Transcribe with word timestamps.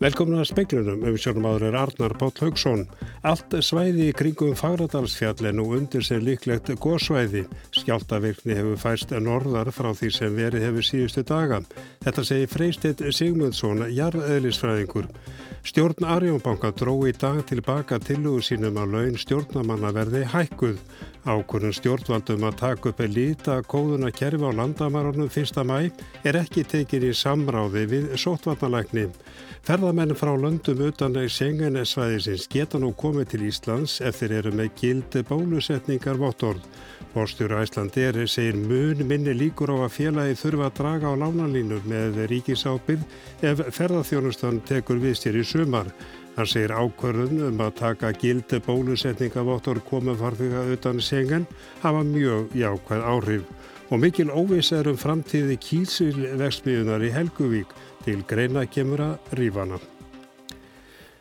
Velkomin 0.00 0.40
að 0.40 0.46
speiklunum 0.48 1.02
um 1.04 1.16
sjónum 1.20 1.44
áður 1.44 1.66
er 1.68 1.74
Arnar 1.76 2.14
Páll 2.16 2.32
Haugsson. 2.40 2.86
Allt 3.20 3.52
svæði 3.60 4.06
í 4.08 4.14
kringum 4.16 4.54
Fagradalsfjall 4.56 5.50
er 5.50 5.52
nú 5.58 5.66
undir 5.76 6.00
sem 6.06 6.22
líklegt 6.24 6.70
góðsvæði. 6.80 7.42
Skjáltavirkni 7.76 8.56
hefur 8.56 8.80
færst 8.80 9.12
norðar 9.20 9.68
frá 9.76 9.90
því 9.92 10.08
sem 10.16 10.38
verið 10.40 10.64
hefur 10.64 10.88
síðustu 10.88 11.26
daga. 11.28 11.60
Þetta 12.00 12.24
segir 12.30 12.48
Freystedt 12.54 13.04
Sigmundsson, 13.12 13.84
jarðeðlisfræðingur. 13.92 15.10
Stjórn 15.68 16.08
Arjónbanka 16.08 16.72
dró 16.72 16.94
í 17.04 17.12
dag 17.12 17.44
tilbaka 17.44 18.00
tilúðu 18.00 18.46
sínum 18.46 18.80
að 18.80 18.96
laun 18.96 19.20
stjórnamanna 19.20 19.92
verði 19.92 20.24
hækkuð. 20.32 20.80
Ákvörðun 21.20 21.74
stjórnvaldum 21.76 22.46
að 22.48 22.54
taka 22.56 22.88
upp 22.88 23.00
að 23.04 23.12
líta 23.12 23.58
kóðuna 23.68 24.08
kerfi 24.08 24.40
á 24.40 24.56
landamarunum 24.56 25.28
1. 25.28 25.58
mæ 25.68 25.90
er 26.24 26.38
ekki 26.40 26.64
tekin 26.64 27.04
í 27.04 27.10
samráði 27.12 27.82
við 27.90 28.06
sótvarnalækni. 28.16 29.10
Ferðamenn 29.60 30.16
frá 30.16 30.32
löndum 30.32 30.80
utan 30.86 31.18
sengenesvæðisins 31.28 32.48
geta 32.48 32.80
nú 32.80 32.94
komið 32.96 33.34
til 33.34 33.42
Íslands 33.50 33.98
ef 34.00 34.16
þeir 34.22 34.32
eru 34.38 34.52
með 34.56 34.70
gildi 34.80 35.22
bólusetningar 35.28 36.16
vottorð. 36.16 36.64
Bórstjóru 37.12 37.58
Æslandi 37.58 38.06
segir 38.24 38.56
mun 38.56 39.04
minni 39.04 39.34
líkur 39.34 39.74
á 39.76 39.84
að 39.84 39.92
félagi 39.98 40.38
þurfa 40.40 40.70
að 40.70 40.76
draga 40.78 41.12
á 41.12 41.20
lánalínur 41.20 41.84
með 41.84 42.24
ríkisábyrð 42.30 43.04
ef 43.44 43.60
ferðarþjónustan 43.76 44.62
tekur 44.64 44.96
við 45.02 45.18
sér 45.20 45.36
í 45.36 45.44
sumar. 45.44 45.92
Hann 46.36 46.48
segir 46.48 46.72
ákvörðun 46.72 47.42
um 47.48 47.62
að 47.64 47.74
taka 47.80 48.12
gildi 48.16 48.60
bólusetningavottor 48.64 49.82
komufarþuga 49.90 50.66
utan 50.76 51.02
sengen 51.02 51.46
hafa 51.82 52.04
mjög 52.06 52.54
jákvæð 52.56 53.06
áhrif 53.14 53.70
og 53.90 53.98
mikil 53.98 54.30
óviss 54.30 54.72
er 54.72 54.88
um 54.88 54.98
framtíði 54.98 55.58
kísilvegsmiðunar 55.60 57.02
í 57.02 57.14
Helguvík 57.14 57.74
til 58.04 58.20
greina 58.30 58.66
kemur 58.70 59.02
að 59.10 59.34
rífana. 59.40 59.80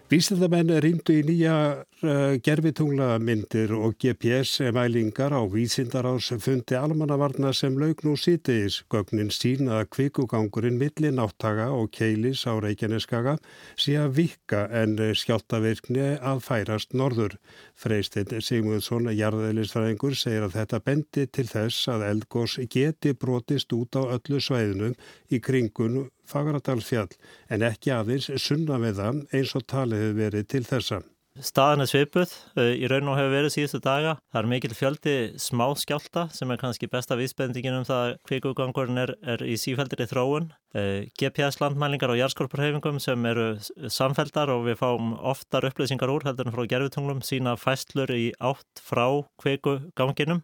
Vísindamenn 0.09 0.71
rýmdu 0.81 1.13
í 1.13 1.21
nýja 1.21 1.55
uh, 1.85 2.13
gerfitunglamyndir 2.41 3.69
og 3.77 3.93
GPS-mælingar 4.01 5.35
á 5.37 5.45
vísindarás 5.45 6.31
fundi 6.41 6.73
almannavarna 6.73 7.51
sem 7.53 7.77
laug 7.77 8.01
nú 8.01 8.15
sítiðis. 8.17 8.79
Gögnin 8.89 9.29
sína 9.29 9.83
að 9.83 9.91
kvikugangurinn 9.93 10.81
milli 10.81 11.13
náttaga 11.13 11.69
og 11.77 11.93
keilis 11.93 12.41
á 12.49 12.57
Reykjaneskaga 12.57 13.37
sé 13.77 13.99
að 14.01 14.17
vika 14.17 14.65
en 14.81 14.97
skjáltavirkni 14.97 16.15
að 16.17 16.41
færast 16.41 16.97
norður. 16.97 17.37
Freistinn 17.77 18.41
Sigmundsson, 18.41 19.13
jarðeðlisfræðingur, 19.13 20.17
segir 20.17 20.49
að 20.49 20.57
þetta 20.57 20.85
bendi 20.89 21.29
til 21.29 21.51
þess 21.53 21.85
að 21.85 22.09
eldgós 22.09 22.57
geti 22.65 23.13
brotist 23.13 23.77
út 23.77 23.93
á 23.93 24.09
öllu 24.09 24.41
svæðinum 24.41 24.97
í 25.29 25.37
kringun 25.37 26.07
Fagradalsfjall 26.29 27.09
en 27.49 27.69
ekki 27.69 27.93
aðeins 27.95 28.29
sunna 28.41 28.79
við 28.81 29.01
það 29.01 29.23
eins 29.33 29.55
og 29.57 29.65
talið 29.69 30.05
hefur 30.05 30.19
verið 30.23 30.51
til 30.53 30.67
þessa. 30.67 31.01
Staðan 31.39 31.85
er 31.85 31.87
svipuð, 31.87 32.31
eh, 32.57 32.73
í 32.83 32.87
raun 32.89 33.07
og 33.07 33.15
hefur 33.15 33.31
verið 33.31 33.53
síðustu 33.53 33.79
daga. 33.79 34.17
Það 34.33 34.39
er 34.41 34.47
mikil 34.51 34.73
fjöldi 34.75 35.13
smá 35.39 35.71
skjálta 35.77 36.25
sem 36.35 36.51
er 36.51 36.57
kannski 36.57 36.89
besta 36.91 37.15
vísbendingin 37.15 37.77
um 37.77 37.85
það 37.87 38.01
að 38.03 38.17
kvikugangurinn 38.27 38.97
er, 38.97 39.13
er 39.23 39.37
í 39.37 39.55
sífældir 39.55 40.03
í 40.03 40.09
þróun. 40.09 40.49
Eh, 40.75 41.07
GPS 41.15 41.61
landmælingar 41.61 42.11
og 42.11 42.19
jærskorpurhefingum 42.19 42.99
sem 42.99 43.25
eru 43.25 43.55
samfældar 43.87 44.51
og 44.51 44.65
við 44.67 44.81
fáum 44.81 45.13
oftar 45.21 45.69
upplýsingar 45.69 46.11
úr 46.11 46.27
heldur 46.27 46.49
en 46.49 46.55
frá 46.57 46.67
gerfutunglum 46.67 47.23
sína 47.23 47.55
fæstlur 47.55 48.11
í 48.11 48.33
átt 48.41 48.83
frá 48.83 49.23
kvikuganginum 49.39 50.43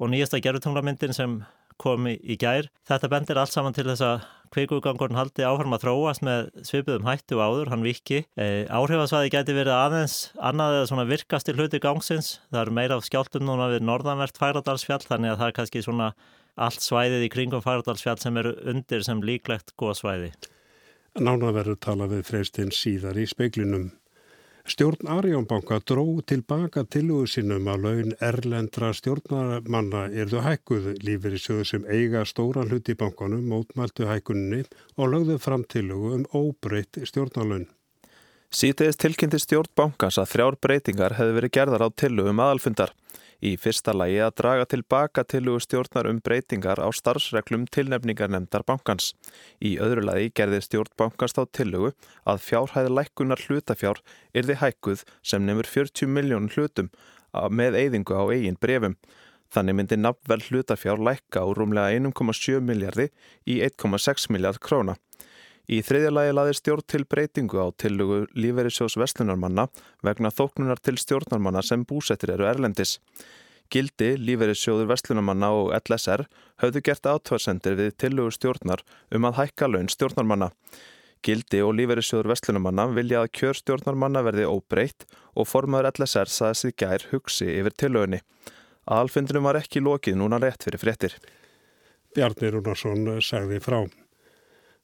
og 0.00 0.10
nýjasta 0.10 0.42
gerfutunglamyndin 0.42 1.14
sem 1.14 1.44
komi 1.78 2.16
í 2.18 2.36
gær. 2.40 2.66
Þetta 2.88 3.12
bendir 3.12 3.38
allt 3.38 3.52
saman 3.52 3.76
til 3.76 3.86
þess 3.86 4.02
að 4.02 4.26
kveikugangurinn 4.54 5.18
haldi 5.18 5.44
áfram 5.46 5.74
að 5.76 5.84
þróast 5.84 6.24
með 6.26 6.48
svipuðum 6.68 7.08
hættu 7.08 7.40
áður, 7.40 7.70
hann 7.72 7.84
viki. 7.86 8.22
E, 8.38 8.66
áhrifasvæði 8.70 9.32
geti 9.34 9.56
verið 9.56 9.74
aðeins 9.76 10.16
annað 10.38 10.78
eða 10.78 10.88
svona 10.90 11.06
virkast 11.10 11.48
til 11.48 11.56
hluti 11.58 11.80
gangsins. 11.82 12.32
Það 12.50 12.62
eru 12.62 12.76
meira 12.78 12.98
af 12.98 13.06
skjáltum 13.06 13.46
núna 13.48 13.70
við 13.74 13.86
norðanvert 13.88 14.40
Færadalsfjall 14.40 15.02
þannig 15.06 15.34
að 15.34 15.40
það 15.42 15.50
er 15.50 15.56
kannski 15.60 15.84
svona 15.86 16.10
allt 16.56 16.84
svæðið 16.84 17.26
í 17.26 17.32
kringum 17.32 17.64
Færadalsfjall 17.64 18.18
sem 18.22 18.40
eru 18.40 18.56
undir 18.70 19.04
sem 19.06 19.22
líklegt 19.24 19.74
góð 19.80 19.98
svæði. 20.00 20.32
Nána 21.16 21.52
verður 21.56 21.78
tala 21.80 22.08
við 22.10 22.26
freystinn 22.28 22.74
síðar 22.74 23.16
í 23.16 23.24
speiklinum. 23.28 23.90
Stjórn 24.66 25.06
Arjónbanka 25.06 25.76
dró 25.86 26.02
tilbaka 26.26 26.82
tilúðu 26.90 27.28
sínum 27.30 27.68
að 27.70 27.84
laun 27.84 28.14
erlendra 28.18 28.88
stjórnarmanna 28.98 30.08
erðu 30.10 30.40
hækkuð 30.42 30.88
sjöðu 31.38 31.66
sem 31.70 31.84
eiga 31.86 32.24
stóran 32.26 32.66
hlut 32.66 32.90
í 32.90 32.96
bankanum 32.98 33.46
mótmæltu 33.46 34.08
hækkunni 34.10 34.64
og 34.98 35.12
lögðu 35.12 35.38
fram 35.38 35.62
tilúðu 35.62 36.16
um 36.18 36.26
óbreytt 36.34 36.98
stjórnarlaun. 36.98 37.68
Sýteðist 38.50 39.04
tilkynnti 39.04 39.38
stjórn 39.38 39.70
bankans 39.78 40.18
að 40.18 40.32
þrjár 40.34 40.58
breytingar 40.58 41.14
hefði 41.14 41.38
verið 41.38 41.54
gerðar 41.60 41.86
á 41.86 41.88
tilúðum 42.02 42.42
aðalfundar. 42.42 42.90
Í 43.44 43.52
fyrsta 43.60 43.92
lagi 43.92 44.16
að 44.24 44.34
draga 44.40 44.66
tilbaka 44.72 45.24
tilugu 45.28 45.60
stjórnar 45.60 46.08
um 46.08 46.20
breytingar 46.24 46.80
á 46.80 46.88
starfsreglum 46.88 47.66
tilnefningarnemndar 47.68 48.64
bankans. 48.64 49.12
Í 49.60 49.76
öðru 49.82 50.06
lagi 50.08 50.32
gerði 50.32 50.62
stjórn 50.64 50.94
bankans 50.96 51.36
þá 51.36 51.44
tilugu 51.52 51.92
að 52.24 52.42
fjárhæði 52.46 52.94
lækkunar 52.96 53.44
hlutafjár 53.44 54.00
yrði 54.32 54.56
hækkuð 54.62 55.04
sem 55.22 55.44
nefnur 55.44 55.68
40 55.68 56.12
miljónum 56.16 56.50
hlutum 56.54 56.90
með 57.52 57.76
eyðingu 57.82 58.16
á 58.16 58.24
eigin 58.32 58.60
brefum. 58.60 58.96
Þannig 59.52 59.76
myndi 59.78 59.96
nafnvel 60.00 60.40
hlutafjár 60.48 60.98
lækka 60.98 61.44
á 61.44 61.46
rúmlega 61.54 61.92
1,7 61.94 62.64
miljardi 62.64 63.10
í 63.46 63.60
1,6 63.62 64.30
miljard 64.32 64.58
króna. 64.64 64.96
Í 65.66 65.80
þriðja 65.82 66.12
lagi 66.14 66.34
laði 66.36 66.52
stjórn 66.54 66.84
til 66.86 67.02
breytingu 67.10 67.58
á 67.58 67.66
tillugu 67.74 68.20
líferisjós 68.38 68.94
vestlunarmanna 69.00 69.66
vegna 70.06 70.30
þóknunar 70.30 70.78
til 70.78 70.94
stjórnarmanna 71.02 71.62
sem 71.66 71.82
búsettir 71.82 72.30
eru 72.36 72.46
erlendis. 72.46 73.00
Gildi, 73.74 74.12
líferisjóður 74.14 74.92
vestlunarmanna 74.92 75.50
og 75.50 75.72
LSR 75.74 76.22
höfðu 76.62 76.84
gert 76.86 77.08
átvarsendir 77.10 77.74
við 77.80 77.96
tillugu 77.98 78.36
stjórnar 78.36 78.84
um 79.10 79.26
að 79.26 79.40
hækka 79.40 79.70
laun 79.72 79.90
stjórnarmanna. 79.90 80.52
Gildi 81.26 81.64
og 81.66 81.74
líferisjóður 81.74 82.30
vestlunarmanna 82.30 82.86
vilja 82.94 83.24
að 83.24 83.32
kjör 83.40 83.58
stjórnarmanna 83.58 84.22
verði 84.22 84.46
óbreytt 84.46 85.08
og 85.34 85.50
formaður 85.50 85.90
LSR 85.96 86.30
saði 86.30 86.62
sig 86.62 86.78
gær 86.78 87.10
hugsi 87.10 87.50
yfir 87.56 87.74
tillugunni. 87.74 88.22
Alfindunum 88.86 89.50
var 89.50 89.58
ekki 89.58 89.82
lokið 89.82 90.20
núna 90.22 90.38
rétt 90.38 90.62
fyrir 90.62 90.78
fréttir. 90.78 91.18
Bjarni 92.14 92.54
Rúnarsson 92.54 93.16
sagði 93.18 93.58
frá. 93.58 93.80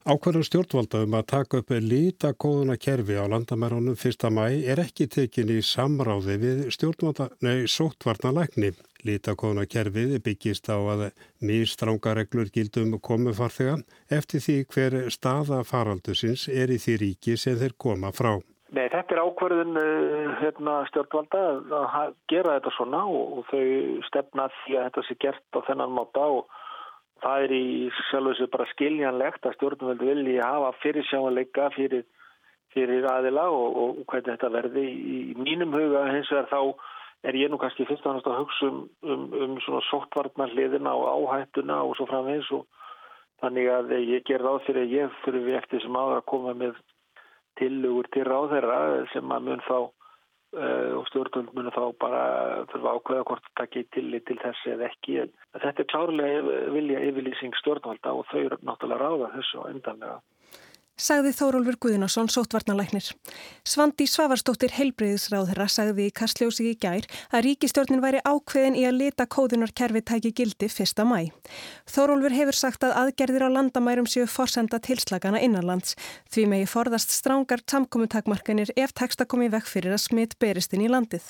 Ákvarðan 0.03 0.43
stjórnvalda 0.43 1.01
um 1.07 1.13
að 1.15 1.27
taka 1.31 1.59
upp 1.63 1.69
lítakóðuna 1.71 2.75
kerfi 2.75 3.15
á 3.15 3.23
landamærunum 3.31 3.95
1. 3.95 4.25
mæ 4.35 4.47
er 4.73 4.81
ekki 4.83 5.05
tekin 5.07 5.53
í 5.55 5.61
samráði 5.63 6.35
við 6.43 6.63
stjórnvalda, 6.75 7.29
nei, 7.47 7.69
sóttvarnalækni. 7.71 8.73
Lítakóðuna 9.07 9.63
kerfið 9.71 10.17
byggist 10.27 10.67
á 10.75 10.75
að 10.75 11.05
nýstrángareglur 11.47 12.51
gildum 12.51 12.97
komufarþega 12.99 13.77
eftir 14.11 14.43
því 14.43 14.57
hver 14.75 14.97
staða 15.15 15.61
faraldusins 15.63 16.49
er 16.51 16.75
í 16.75 16.81
því 16.83 16.97
ríki 17.05 17.37
sem 17.39 17.55
þeir 17.63 17.77
koma 17.79 18.11
frá. 18.11 18.41
Nei, 18.75 18.89
þetta 18.91 19.15
er 19.15 19.23
ákvarðin 19.23 19.79
uh, 19.79 20.35
hérna, 20.43 20.81
stjórnvalda 20.91 21.45
að 21.79 22.19
gera 22.27 22.59
þetta 22.59 22.75
svona 22.75 23.05
og 23.07 23.47
þau 23.53 24.03
stefna 24.11 24.51
því 24.65 24.81
að 24.81 24.91
þetta 24.91 25.07
sé 25.07 25.19
gert 25.29 25.47
á 25.55 25.61
þennan 25.71 25.95
máta 25.95 26.27
og 26.41 26.59
það 27.23 27.45
er 27.47 27.55
í 27.57 27.67
sjálf 28.09 28.33
þessu 28.33 28.49
bara 28.53 28.71
skiljanlegt 28.73 29.47
að 29.47 29.55
stjórnvöldu 29.59 30.09
vilji 30.09 30.41
hafa 30.43 30.73
fyrirsjáanleika 30.83 31.69
fyrir, 31.77 32.05
fyrir 32.75 33.07
aðila 33.11 33.47
og, 33.55 33.79
og 33.83 34.03
hvernig 34.11 34.35
þetta 34.35 34.53
verði. 34.57 34.87
Í 34.91 35.19
mínum 35.39 35.75
huga 35.77 36.09
hins 36.11 36.31
vegar 36.33 36.51
þá 36.51 36.61
er 37.23 37.39
ég 37.39 37.51
nú 37.53 37.59
kannski 37.63 37.87
fyrst 37.87 38.07
og 38.07 38.17
náttúrulega 38.17 38.41
að 38.41 38.45
hugsa 38.45 38.69
um, 38.69 38.81
um, 39.07 39.27
um 39.45 39.59
svona 39.63 39.83
sóttvarnar 39.91 40.55
hliðina 40.57 40.95
og 40.99 41.11
áhættuna 41.31 41.83
og 41.87 41.95
svo 41.99 42.09
framvegs 42.11 42.51
og 42.57 42.67
þannig 43.43 43.71
að 43.71 43.95
ég 44.01 44.27
ger 44.27 44.43
ráð 44.43 44.65
fyrir 44.67 44.87
að 44.87 44.95
ég 44.97 45.21
fyrir 45.23 45.47
við 45.47 45.59
eftir 45.61 45.83
sem 45.85 45.99
áður 45.99 46.19
að 46.19 46.29
koma 46.33 46.55
með 46.59 46.79
tilugur 47.61 48.09
til 48.15 48.25
ráð 48.27 48.57
þeirra 48.57 48.79
sem 49.13 49.35
að 49.35 49.47
mun 49.49 49.63
þá 49.69 49.79
og 50.53 51.07
stjórnvöld 51.09 51.55
munir 51.57 51.73
þá 51.73 51.85
bara 52.03 52.25
þurfa 52.73 52.97
ákveða 52.99 53.25
hvort 53.29 53.47
það 53.47 53.55
taki 53.63 53.85
til, 53.95 54.09
til 54.29 54.37
þessi 54.43 54.75
eða 54.75 54.89
ekki. 54.91 55.15
Þetta 55.57 55.85
er 55.85 55.89
klárlega 55.93 56.59
vilja 56.75 57.01
yfirlýsing 57.09 57.57
stjórnvalda 57.61 58.13
og 58.19 58.27
þau 58.29 58.41
eru 58.43 58.59
náttúrulega 58.61 59.01
ráða 59.01 59.33
þessu 59.39 59.65
endanlega 59.71 60.19
sagði 61.01 61.33
Þórólfur 61.37 61.77
Guðnason 61.83 62.29
sótvarnalæknir. 62.31 63.09
Svandi 63.67 64.07
Svavarstóttir 64.07 64.75
heilbreyðisráðherra 64.77 65.67
sagði 65.71 66.09
í 66.09 66.15
Kastljósi 66.15 66.69
í 66.71 66.75
gær 66.79 67.07
að 67.33 67.45
ríkistjórnin 67.47 68.03
væri 68.03 68.21
ákveðin 68.27 68.77
í 68.79 68.85
að 68.89 68.99
leta 69.01 69.27
kóðunarkerfi 69.27 70.03
tæki 70.05 70.33
gildi 70.37 70.69
1. 70.69 71.05
mæ. 71.09 71.33
Þórólfur 71.91 72.37
hefur 72.37 72.59
sagt 72.59 72.87
að 72.87 72.97
aðgerðir 73.03 73.47
á 73.47 73.55
landamærum 73.55 74.09
séu 74.11 74.27
forsenda 74.31 74.81
tilslagana 74.83 75.41
innanlands. 75.43 75.97
Því 76.31 76.47
megi 76.53 76.69
forðast 76.71 77.15
strángar 77.15 77.65
samkominntakmarkanir 77.71 78.73
ef 78.77 78.93
teksta 78.93 79.27
komi 79.27 79.49
vekk 79.53 79.71
fyrir 79.71 79.97
að 79.97 80.05
smitt 80.07 80.39
beristinn 80.43 80.85
í 80.85 80.91
landið. 80.93 81.25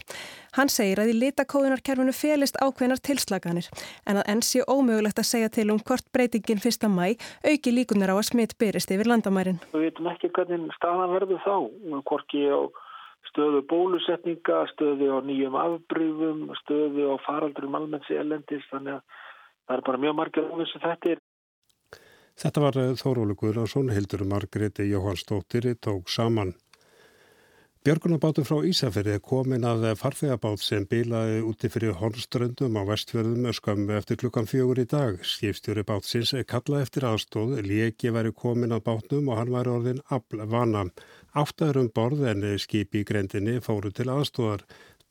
Hann 0.56 0.72
segir 0.72 1.00
að 1.02 1.12
í 1.12 1.18
leta 1.18 1.46
kóðunarkerfinu 1.48 2.14
felist 2.16 2.58
ákveðinar 2.60 3.02
tilslaganir 3.04 3.68
en 4.06 4.20
að 4.20 4.28
enn 4.34 4.42
sé 4.46 4.64
ómögulegt 4.66 5.20
að 5.22 5.30
segja 5.30 5.52
til 5.52 5.70
um 5.72 5.80
hvort 5.80 6.08
breytingin 6.12 6.60
1. 6.62 6.88
mæ 6.92 7.14
auki 7.44 7.72
líkunar 7.72 8.12
á 8.12 8.16
að 8.16 8.28
smitt 8.32 8.56
berist 8.58 8.90
yfir 8.92 9.08
landamærin. 9.08 9.51
Báturinn. 9.52 9.72
Við 9.72 9.84
veitum 9.86 10.08
ekki 10.12 10.30
hvernig 10.36 10.76
staðan 10.76 11.12
verður 11.12 11.42
þá, 11.44 11.56
hvorki 12.08 12.42
á 12.48 12.60
stöðu 13.30 13.62
bólusetninga, 13.70 14.62
stöðu 14.72 15.10
á 15.14 15.18
nýjum 15.24 15.56
afbröfum, 15.56 16.48
stöðu 16.62 17.12
á 17.12 17.16
faraldurum 17.24 17.76
almennsi 17.78 18.16
elendis, 18.18 18.64
þannig 18.70 18.98
að 18.98 19.02
það 19.66 19.76
er 19.76 19.84
bara 19.86 20.02
mjög 20.04 20.16
margir 20.18 20.48
ofins 20.50 20.72
sem 20.72 20.82
þetta 20.82 21.14
er. 21.14 21.22
Þetta 22.42 22.64
var 22.64 22.78
Þórólu 22.96 23.36
Guðnarsson, 23.36 23.92
Hildur 23.92 24.24
Margreti 24.24 24.88
Jóhannsdóttir 24.88 25.68
tók 25.80 26.08
saman. 26.08 26.54
Björgunabátum 27.82 28.44
frá 28.46 28.60
Ísafjörði 28.62 29.16
komin 29.26 29.64
að 29.66 29.88
farþegabát 29.98 30.60
sem 30.62 30.84
bilaði 30.86 31.40
úti 31.42 31.66
fyrir 31.66 31.96
Hornströndum 31.98 32.76
á 32.78 32.86
vestfjörðum 32.86 33.48
skömmu 33.58 33.96
eftir 33.96 34.20
klukkan 34.20 34.46
fjögur 34.46 34.78
í 34.78 34.84
dag. 34.86 35.18
Skipstjóri 35.26 35.82
bátsins 35.88 36.30
kallaði 36.46 36.86
eftir 36.86 37.08
aðstóð, 37.08 37.56
Lieki 37.66 38.12
væri 38.14 38.30
komin 38.38 38.76
að 38.76 38.84
bátnum 38.86 39.32
og 39.34 39.40
hann 39.40 39.50
væri 39.50 39.74
orðin 39.74 39.98
afl 40.14 40.44
vana. 40.52 40.84
Áttaður 41.34 41.80
um 41.82 41.90
borð 41.90 42.22
en 42.30 42.46
skipi 42.62 43.02
í 43.02 43.08
grendinni 43.08 43.58
fóru 43.66 43.90
til 43.90 44.06
aðstóðar. 44.14 44.62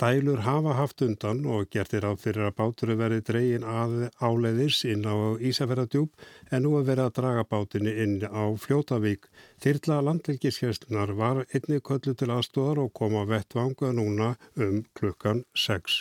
Dælur 0.01 0.39
hafa 0.41 0.71
haft 0.73 1.01
undan 1.05 1.43
og 1.45 1.67
gertir 1.69 2.01
á 2.09 2.17
fyrir 2.17 2.47
að 2.47 2.55
báturinn 2.57 2.97
verði 2.97 3.19
dregin 3.27 3.65
að 3.69 3.91
áleiðis 4.17 4.79
inn 4.89 5.03
á 5.05 5.37
Ísafjörðardjúb 5.37 6.23
en 6.49 6.63
nú 6.65 6.71
er 6.79 6.87
verið 6.87 7.03
að 7.03 7.13
draga 7.19 7.43
bátinni 7.45 7.93
inn 8.01 8.15
á 8.25 8.49
Fljótavík. 8.63 9.27
Þyrla 9.61 9.99
landhelgiskeslunar 10.07 11.13
var 11.19 11.43
einni 11.53 11.77
köllu 11.85 12.15
til 12.17 12.31
aðstóðar 12.33 12.81
og 12.81 12.89
kom 12.97 13.13
á 13.13 13.29
vettvanga 13.29 13.91
núna 13.93 14.31
um 14.57 14.81
klukkan 14.97 15.43
6. 15.53 15.99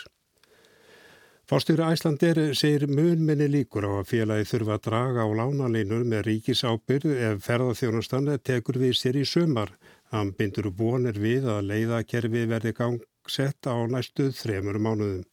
Fástjóri 1.51 1.85
Æslandir 1.85 2.41
segir 2.57 2.89
munminni 2.89 3.51
líkur 3.53 3.85
á 3.85 4.01
að 4.01 4.09
félagi 4.15 4.49
þurfa 4.55 4.79
að 4.79 4.85
draga 4.89 5.29
á 5.29 5.31
lánalínur 5.43 6.09
með 6.09 6.25
ríkisábyrð 6.31 7.21
ef 7.29 7.45
ferðarþjónustan 7.51 8.33
tekur 8.41 8.81
við 8.81 8.97
sér 8.97 9.21
í 9.21 9.29
sömar. 9.29 9.77
Hann 10.09 10.33
bindur 10.33 10.73
vonir 10.73 11.21
við 11.21 11.53
að 11.53 11.69
leiðakerfi 11.69 12.49
verði 12.49 12.77
gang 12.81 13.01
sett 13.31 13.71
á 13.71 13.75
næstu 13.87 14.33
þremur 14.35 14.81
mánuðum. 14.83 15.27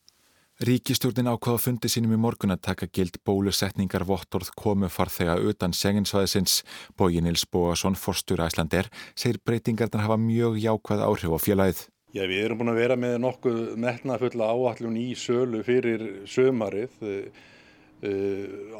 Ríkistjórnin 0.57 1.29
ákvaða 1.29 1.59
fundi 1.61 1.89
sínum 1.94 2.15
í 2.15 2.17
morgun 2.17 2.49
að 2.49 2.63
taka 2.65 2.88
gild 2.89 3.19
bólusetningar 3.27 4.07
vottorð 4.09 4.49
komu 4.57 4.88
farþega 4.89 5.35
utan 5.45 5.75
seginsvæðisins. 5.77 6.63
Bóji 6.97 7.21
Nils 7.21 7.44
Bóasson, 7.45 7.94
forstur 7.94 8.41
Æslandir, 8.41 8.89
segir 9.13 9.38
breytingarnar 9.45 10.07
hafa 10.07 10.17
mjög 10.17 10.57
jákvæð 10.63 11.03
áhrif 11.05 11.35
á 11.38 11.39
félagið. 11.45 11.83
Já, 12.09 12.23
við 12.25 12.41
erum 12.41 12.57
búin 12.63 12.73
að 12.73 12.79
vera 12.81 12.97
með 12.97 13.19
nokkuð 13.21 13.61
metnafulla 13.85 14.49
áallun 14.49 14.97
í 14.97 15.11
sölu 15.13 15.61
fyrir 15.67 16.07
sömarið, 16.25 16.97
uh, 17.03 17.45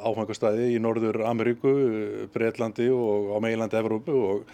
áfangastæði 0.02 0.72
í 0.74 0.82
Norður 0.82 1.28
Ameríku, 1.30 1.76
Breitlandi 2.34 2.90
og 2.90 3.36
á 3.36 3.38
meilandi 3.46 3.78
Evrópu 3.78 4.18
og 4.18 4.50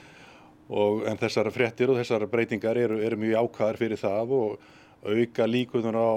Og, 0.71 1.03
en 1.09 1.19
þessar 1.19 1.49
fréttir 1.51 1.91
og 1.91 1.99
þessar 1.99 2.23
breytingar 2.31 2.77
eru, 2.79 3.01
eru 3.03 3.19
mjög 3.19 3.49
ákvæðar 3.49 3.79
fyrir 3.81 3.99
það 3.99 4.35
og 4.37 4.67
auka 5.03 5.47
líkuðunar 5.49 5.97
á, 5.99 6.11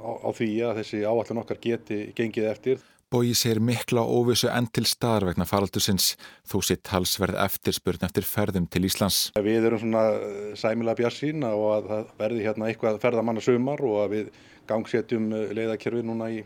á, 0.00 0.10
á 0.24 0.28
því 0.32 0.50
að 0.64 0.78
þessi 0.80 1.02
áallun 1.04 1.42
okkar 1.42 1.60
geti 1.60 1.98
gengið 2.16 2.48
eftir. 2.50 2.84
Bói 3.06 3.36
segir 3.38 3.60
mikla 3.62 4.02
óvissu 4.02 4.48
enn 4.50 4.66
til 4.74 4.82
staðar 4.88 5.28
vegna 5.28 5.44
faraldusins 5.46 6.16
þó 6.48 6.56
sitt 6.66 6.90
halsverð 6.90 7.38
eftirspurn 7.44 8.02
eftir 8.08 8.26
ferðum 8.26 8.66
til 8.66 8.82
Íslands. 8.88 9.28
Við 9.38 9.68
erum 9.68 9.78
svona 9.84 10.02
sæmilega 10.58 10.98
bjarsín 11.04 11.46
og 11.46 11.66
að 11.76 11.90
það 11.92 12.10
verði 12.18 12.46
hérna 12.48 12.70
eitthvað 12.70 12.98
ferðamanna 13.04 13.44
sumar 13.46 13.84
og 13.86 14.00
að 14.02 14.16
við 14.16 14.32
gangsetjum 14.66 15.28
leiðakerfi 15.54 16.02
núna 16.02 16.32
í 16.34 16.40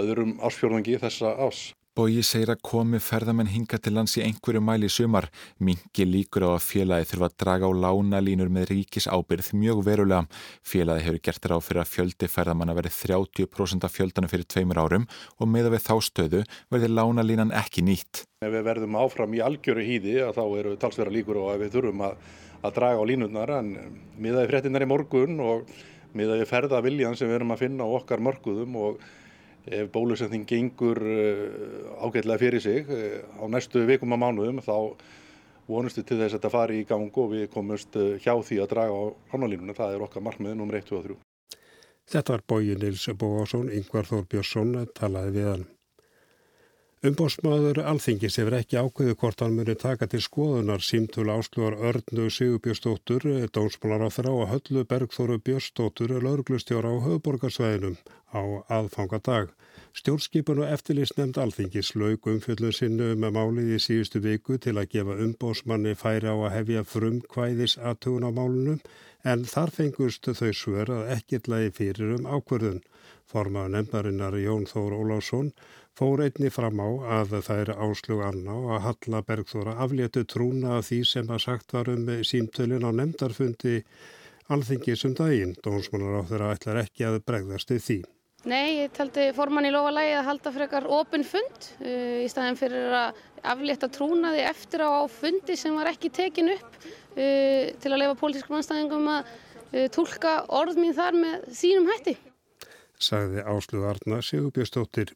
öðrum 0.00 0.40
ásfjörðungi 0.42 0.98
þessa 1.04 1.36
ás. 1.38 1.68
Bói 1.90 2.20
segir 2.22 2.52
að 2.52 2.60
komi 2.62 3.00
ferðamenn 3.02 3.48
hinga 3.50 3.78
til 3.82 3.90
lands 3.96 4.12
í 4.14 4.20
einhverju 4.22 4.60
mæli 4.62 4.86
í 4.86 4.92
sumar, 4.94 5.26
mingi 5.58 6.04
líkur 6.06 6.44
á 6.46 6.50
að 6.54 6.62
félagi 6.62 7.08
þurfa 7.10 7.26
að 7.26 7.34
draga 7.42 7.66
á 7.66 7.72
lánalínur 7.82 8.52
með 8.54 8.68
ríkis 8.70 9.08
ábyrð 9.10 9.48
mjög 9.58 9.80
verulega. 9.88 10.38
Félagi 10.62 11.02
hefur 11.08 11.18
gert 11.26 11.48
á 11.50 11.58
fyrir 11.58 11.82
að 11.82 11.90
fjöldi 11.90 12.30
ferðamanna 12.30 12.78
verið 12.78 12.94
30% 12.94 13.88
af 13.88 13.96
fjöldanum 13.96 14.30
fyrir 14.30 14.46
tveimur 14.46 14.78
árum 14.78 15.10
og 15.42 15.50
meða 15.50 15.74
við 15.74 15.82
þá 15.88 15.94
stöðu 16.06 16.46
verði 16.70 16.94
lánalínan 16.94 17.50
ekki 17.58 17.82
nýtt. 17.82 18.22
Ef 18.46 18.54
við 18.54 18.66
verðum 18.70 18.98
áfram 19.02 19.34
í 19.34 19.42
algjöru 19.42 19.82
hýði 19.82 20.18
þá 20.30 20.44
eru 20.62 20.78
talsverða 20.78 21.18
líkur 21.18 21.42
að 21.42 21.64
við 21.64 21.74
þurfum 21.74 22.06
að, 22.06 22.20
að 22.62 22.76
draga 22.78 23.02
á 23.02 23.08
línurnar 23.10 23.58
en 23.58 23.74
miðaði 24.14 24.52
fréttinnar 24.54 24.86
í 24.86 24.92
morgun 24.94 25.42
og 25.42 25.66
miðaði 26.14 26.46
ferðaviljan 26.54 27.18
sem 27.18 27.26
við 27.26 27.40
erum 27.40 27.56
að 27.56 27.66
finna 27.66 27.82
á 27.82 27.98
okkar 27.98 28.22
mörguðum 28.22 28.78
og 28.78 29.02
ef 29.66 29.90
bólusetning 29.92 30.46
gengur 30.48 31.00
eh, 31.04 32.04
ágætlega 32.04 32.38
fyrir 32.40 32.62
sig 32.62 32.88
eh, 32.88 33.20
á 33.36 33.44
næstu 33.48 33.84
vikum 33.86 34.14
að 34.16 34.22
mánuðum 34.24 34.62
þá 34.64 34.76
vonustu 35.70 36.02
til 36.02 36.18
þess 36.18 36.34
að 36.34 36.38
þetta 36.38 36.52
fari 36.54 36.78
í 36.80 36.86
gang 36.88 37.18
og 37.22 37.32
við 37.34 37.50
komumst 37.52 37.96
eh, 37.96 38.16
hjá 38.22 38.34
því 38.42 38.62
að 38.62 38.70
draga 38.74 38.94
á 38.96 39.02
hannalínuna. 39.34 39.76
Það 39.76 39.96
er 39.96 40.06
okkar 40.06 40.24
markmið 40.26 40.56
nr. 40.56 40.80
1, 40.80 40.88
2 40.90 40.98
og 40.98 41.04
3. 41.10 41.18
Þetta 42.10 42.34
var 42.34 42.46
bóji 42.48 42.78
Nils 42.80 43.04
Bóásson, 43.14 43.70
Yngvar 43.70 44.08
Þór 44.08 44.26
Björnsson 44.30 44.74
talaði 44.96 45.36
við 45.36 45.52
hann. 45.52 45.68
Umbósmaður 47.00 47.78
Alþingis 47.80 48.34
hefur 48.36 48.54
ekki 48.58 48.76
ákveðu 48.76 49.14
hvort 49.20 49.40
hann 49.40 49.54
muni 49.56 49.72
taka 49.82 50.04
til 50.12 50.18
skoðunar 50.20 50.82
símtul 50.84 51.30
ásluðar 51.32 51.78
Örnu 51.90 52.26
Sigurbjörnsdóttur, 52.36 53.24
dónsmálar 53.56 54.04
á 54.04 54.08
þeirra 54.12 54.34
og 54.36 54.50
höllu 54.50 54.82
Bergþóru 54.90 55.38
Björnsdóttur, 55.40 56.12
lauruglustjóra 56.20 56.92
á 56.92 56.96
höfuborgarsvæðinum 57.06 57.96
á 58.36 58.42
aðfangadag. 58.76 59.48
Stjórnskipun 59.90 60.60
og 60.62 60.68
eftirlýsnemnd 60.70 61.38
Alþingis 61.42 61.88
laug 61.98 62.26
umfjöldun 62.30 62.74
sinnu 62.76 63.08
með 63.18 63.32
málið 63.34 63.70
í 63.74 63.78
síðustu 63.82 64.20
viku 64.22 64.58
til 64.62 64.76
að 64.78 64.92
gefa 64.92 65.16
umbósmanni 65.24 65.96
færi 65.98 66.30
á 66.30 66.36
að 66.36 66.52
hefja 66.54 66.84
frum 66.86 67.16
kvæðis 67.32 67.74
aðtugun 67.90 68.28
á 68.28 68.30
málunum 68.36 68.78
en 69.32 69.42
þar 69.50 69.72
fengust 69.74 70.30
þau 70.30 70.52
svör 70.60 70.92
að 70.94 71.10
ekkert 71.16 71.50
lagi 71.50 71.72
fyrir 71.80 72.14
um 72.18 72.28
ákverðun. 72.30 72.78
Formaður 73.30 73.74
nefnarinnar 73.74 74.38
Jón 74.38 74.68
Þór 74.70 74.94
Ólásson 75.00 75.50
fór 75.98 76.22
einni 76.28 76.52
fram 76.54 76.78
á 76.78 76.88
að 77.18 77.34
það 77.48 77.64
er 77.64 77.74
áslug 77.88 78.22
anná 78.28 78.56
að 78.76 78.86
Halla 78.86 79.24
Bergþóra 79.26 79.76
aflétu 79.86 80.22
trúna 80.22 80.78
af 80.78 80.86
því 80.92 81.00
sem 81.16 81.34
að 81.34 81.44
sagt 81.48 81.74
var 81.74 81.90
um 81.90 82.06
símtölin 82.30 82.86
á 82.86 82.90
nefndarfundi 82.94 83.82
alþingis 84.46 85.04
um 85.10 85.18
daginn. 85.18 85.58
Dónsmannar 85.66 86.22
á 86.22 86.28
þeirra 86.30 86.54
ætlar 86.54 86.82
ekki 86.86 87.10
að 87.10 87.22
bregðast 87.26 87.74
við 87.74 87.86
því. 87.90 88.00
Nei, 88.48 88.80
ég 88.80 88.94
taldi 88.96 89.26
formann 89.36 89.68
í 89.68 89.72
lofalægi 89.74 90.14
að 90.16 90.26
halda 90.30 90.52
frekar 90.54 90.86
opin 90.88 91.26
fund 91.28 91.68
uh, 91.82 92.22
í 92.24 92.28
staðin 92.32 92.56
fyrir 92.56 92.94
að 92.96 93.20
aflétta 93.52 93.90
trúnaði 93.92 94.46
eftir 94.48 94.84
á 94.84 95.04
fundi 95.12 95.58
sem 95.60 95.76
var 95.76 95.90
ekki 95.92 96.08
tekin 96.14 96.54
upp 96.54 96.80
uh, 96.80 97.68
til 97.76 97.92
að 97.92 98.00
lefa 98.00 98.16
pólitískum 98.22 98.56
anstæðingum 98.56 99.12
að 99.12 99.28
uh, 99.28 99.86
tólka 99.92 100.38
orð 100.56 100.80
mín 100.80 100.96
þar 100.96 101.20
með 101.20 101.48
sínum 101.52 101.92
hætti 101.92 102.16
sagði 103.00 103.44
Áslug 103.48 103.86
Arna 103.88 104.20
Sigurbjörnsdóttir. 104.24 105.12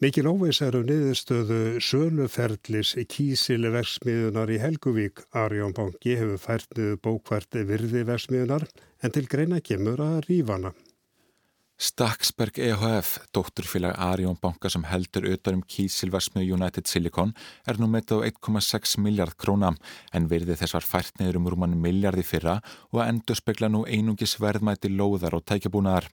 Mikið 0.00 0.30
óveis 0.30 0.62
er 0.64 0.78
um 0.78 0.86
niðurstöðu 0.88 1.80
söluferðlis 1.84 2.94
kísili 3.12 3.68
versmiðunar 3.74 4.50
í 4.50 4.56
Helguvík. 4.62 5.20
Arjón 5.36 5.76
Banki 5.76 6.16
hefur 6.16 6.40
fært 6.40 6.72
niður 6.78 7.02
bókvært 7.04 7.60
virði 7.68 8.06
versmiðunar 8.08 8.64
en 9.04 9.14
til 9.14 9.26
greina 9.28 9.60
kemur 9.60 10.00
að 10.00 10.22
rífana. 10.30 10.72
Staksberg 11.80 12.58
EHF, 12.60 13.14
dótturfélag 13.32 13.94
Arjón 13.96 14.36
banka 14.36 14.68
sem 14.68 14.82
heldur 14.84 15.24
utanum 15.30 15.62
kísilversmið 15.64 16.50
United 16.52 16.84
Silicon 16.84 17.30
er 17.64 17.80
nú 17.80 17.86
metið 17.88 18.20
á 18.20 18.28
1,6 18.28 18.98
miljard 19.00 19.32
króna 19.40 19.70
en 20.12 20.26
virði 20.28 20.58
þess 20.60 20.76
var 20.76 20.84
fært 20.84 21.16
niður 21.16 21.38
um 21.40 21.48
rúman 21.54 21.78
miljardi 21.80 22.26
fyrra 22.28 22.58
og 22.90 23.00
að 23.00 23.14
endur 23.14 23.40
spekla 23.40 23.72
nú 23.72 23.86
einungis 23.88 24.36
verðmæti 24.42 24.92
lóðar 24.92 25.38
og 25.38 25.46
tækjabúnaðar. 25.48 26.10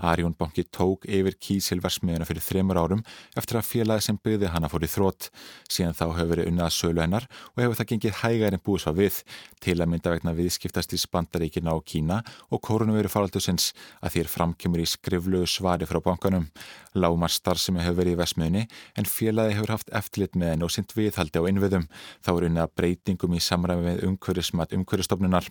Arjón 0.00 0.34
banki 0.38 0.64
tók 0.72 1.04
yfir 1.04 1.36
kísilversmiðuna 1.36 2.26
fyrir 2.28 2.44
þremur 2.44 2.80
árum 2.80 3.02
eftir 3.36 3.58
að 3.60 3.66
félagi 3.68 4.06
sem 4.06 4.18
byggði 4.20 4.50
hana 4.54 4.70
fór 4.72 4.86
í 4.86 4.90
þrótt. 4.90 5.28
Síðan 5.68 5.96
þá 5.98 6.04
hefur 6.16 6.30
verið 6.32 6.50
unnað 6.50 6.72
sölu 6.76 7.02
hennar 7.04 7.26
og 7.52 7.62
hefur 7.62 7.78
það 7.80 7.90
gengið 7.92 8.18
hægar 8.22 8.56
en 8.56 8.64
búið 8.64 8.84
svo 8.84 8.94
við 8.96 9.20
til 9.60 9.76
að 9.76 9.90
mynda 9.92 10.14
vegna 10.14 10.34
viðskiptast 10.38 10.94
í 10.96 11.00
Spandaríkina 11.00 11.74
og 11.76 11.84
Kína 11.84 12.20
og 12.48 12.62
koronaviru 12.64 13.10
faraldusins 13.12 13.70
að 14.00 14.16
þér 14.16 14.32
framkjömmur 14.32 14.82
í 14.82 14.88
skriflu 14.88 15.42
svari 15.48 15.88
frá 15.88 16.00
bankanum. 16.04 16.48
Lámar 16.96 17.30
starfsemi 17.30 17.84
hefur 17.84 18.00
verið 18.00 18.16
í 18.16 18.20
vesmiðunni 18.20 18.64
en 18.98 19.06
félagi 19.06 19.54
hefur 19.58 19.74
haft 19.76 19.92
eftirlit 19.94 20.34
með 20.38 20.54
henn 20.54 20.64
og 20.66 20.72
sint 20.74 20.96
viðhaldi 20.96 21.38
á 21.38 21.44
innviðum. 21.50 21.86
Þá 22.24 22.30
er 22.32 22.46
unnað 22.48 22.72
breytingum 22.80 23.36
í 23.36 23.42
samræmi 23.44 23.86
með 23.86 24.04
umhverjusmat 24.08 24.74
umhverjustofnunar. 24.74 25.46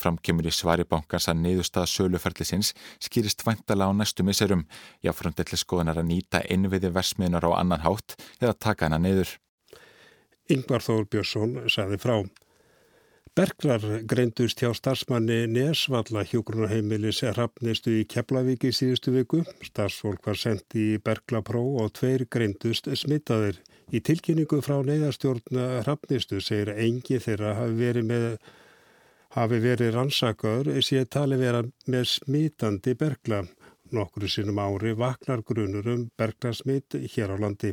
Framkjömmur 0.00 0.48
í 0.48 0.54
svari 0.54 0.88
bankans 0.88 1.28
að 1.30 1.44
niðurstaða 1.44 1.90
söluferðlisins 1.92 2.72
skýrist 2.98 3.44
vantala 3.46 3.89
á 3.90 3.94
næstu 3.98 4.24
miserum. 4.26 4.66
Jáfröndelli 5.02 5.58
skoðanar 5.58 6.00
að 6.00 6.10
nýta 6.12 6.44
innviði 6.46 6.92
versmiðunar 6.94 7.50
á 7.50 7.58
annan 7.58 7.84
hátt 7.84 8.16
eða 8.40 8.54
taka 8.54 8.86
hana 8.86 9.02
niður. 9.02 9.34
Yngvar 10.50 10.82
Þór 10.82 11.10
Björnsson 11.10 11.58
saði 11.70 11.98
frá. 12.02 12.16
Berglar 13.38 13.84
greindust 14.10 14.58
hjá 14.58 14.72
starfsmanni 14.74 15.44
Nesvalla 15.46 16.24
hjógrunarheimilis 16.26 17.20
rafnistu 17.36 17.92
í 18.00 18.06
Keflavík 18.10 18.66
í 18.66 18.72
síðustu 18.74 19.14
viku. 19.14 19.44
Starfsfólk 19.62 20.26
var 20.26 20.40
sendt 20.40 20.74
í 20.74 20.98
Berglapróf 20.98 21.78
og 21.84 21.92
tveir 21.94 22.26
greindust 22.26 22.90
smittaðir. 22.90 23.60
Í 23.94 24.02
tilkynningu 24.02 24.58
frá 24.66 24.80
neyðarstjórn 24.82 25.62
Hrafnistu 25.84 26.42
segir 26.42 26.72
engi 26.74 27.20
þeirra 27.22 27.54
hafi 27.60 27.78
verið, 27.78 28.08
með, 28.10 28.26
hafi 29.38 29.62
verið 29.62 29.94
rannsakaður 29.94 30.82
sé 30.82 31.06
tali 31.06 31.38
vera 31.38 31.62
með 31.86 32.06
smitandi 32.16 32.96
bergla. 32.98 33.44
Nokkru 33.90 34.28
sinnum 34.30 34.58
ári 34.62 34.92
vaknar 34.94 35.40
grunur 35.42 35.86
um 35.90 36.04
berglasmitt 36.18 36.94
hér 37.10 37.32
á 37.34 37.36
landi. 37.42 37.72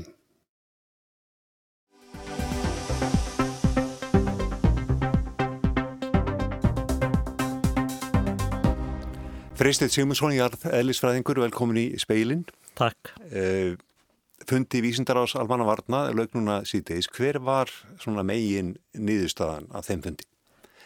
Freystið 9.58 9.90
Sigmundsson, 9.94 10.34
Jarð 10.38 10.66
Ellisfræðingur, 10.70 11.42
velkomin 11.42 11.80
í 11.82 11.86
speilin. 12.02 12.44
Takk. 12.78 13.14
Uh, 13.30 13.74
fundi 14.46 14.82
vísindar 14.86 15.18
ás 15.22 15.34
Almanna 15.38 15.66
Varna, 15.66 16.04
lögnuna 16.14 16.60
síðdeis. 16.66 17.10
Hver 17.14 17.42
var 17.42 17.70
megin 18.26 18.76
nýðustafan 18.94 19.70
af 19.74 19.90
þeim 19.90 20.06
fundi? 20.06 20.30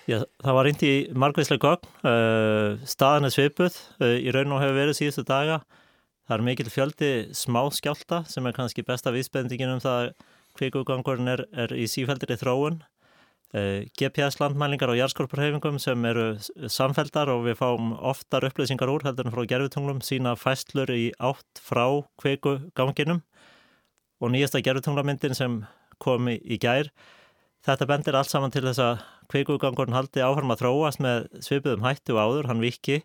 Já, 0.10 0.24
það 0.42 0.58
var 0.58 0.66
reyndi 0.66 0.90
í 0.90 1.02
margveitslega 1.14 1.68
gögn. 1.68 1.90
Uh, 2.02 2.82
staðan 2.90 3.28
er 3.28 3.36
svipuð. 3.36 3.78
Uh, 4.02 4.18
í 4.18 4.34
raun 4.34 4.56
og 4.56 4.64
hefur 4.64 4.80
verið 4.80 4.98
síðustu 4.98 5.26
daga. 5.28 5.62
Það 6.28 6.38
er 6.38 6.46
mikil 6.48 6.72
fjöldi 6.72 7.12
smá 7.36 7.62
skjálta 7.76 8.24
sem 8.30 8.46
er 8.48 8.56
kannski 8.56 8.86
besta 8.88 9.14
vísbendingin 9.14 9.76
um 9.76 9.84
það 9.84 9.98
að 10.06 10.12
kvikugangurinn 10.58 11.32
er, 11.32 11.46
er 11.52 11.74
í 11.76 11.88
sífældir 11.90 12.34
í 12.34 12.40
þróun. 12.40 12.82
Eh, 13.52 13.90
GPS-landmælingar 14.00 14.94
og 14.94 14.96
jarðskorpurhefingum 14.96 15.76
sem 15.84 16.06
eru 16.08 16.38
samfeldar 16.72 17.28
og 17.34 17.44
við 17.50 17.58
fáum 17.60 17.90
oftar 18.00 18.46
upplýsingar 18.48 18.88
úr 18.88 19.04
heldur 19.04 19.28
en 19.28 19.34
frá 19.34 19.44
gerfutunglum 19.44 20.00
sína 20.08 20.38
fæstlur 20.40 20.88
í 20.96 21.10
átt 21.20 21.60
frá 21.60 21.84
kveikuganginum 22.22 23.20
og 24.24 24.32
nýjasta 24.32 24.64
gerfutunglamyndin 24.64 25.36
sem 25.36 25.66
kom 26.00 26.32
í, 26.32 26.38
í 26.40 26.62
gær. 26.64 26.94
Þetta 27.68 27.90
bendir 27.92 28.16
allt 28.16 28.32
saman 28.32 28.56
til 28.56 28.64
þess 28.70 28.80
að 28.80 29.04
kveikugangurinn 29.32 29.96
haldi 29.96 30.24
áfram 30.26 30.54
að 30.54 30.64
þróast 30.64 31.02
með 31.04 31.28
svipuðum 31.44 31.88
hættu 31.88 32.20
áður, 32.20 32.50
hann 32.52 32.64
viki. 32.64 33.02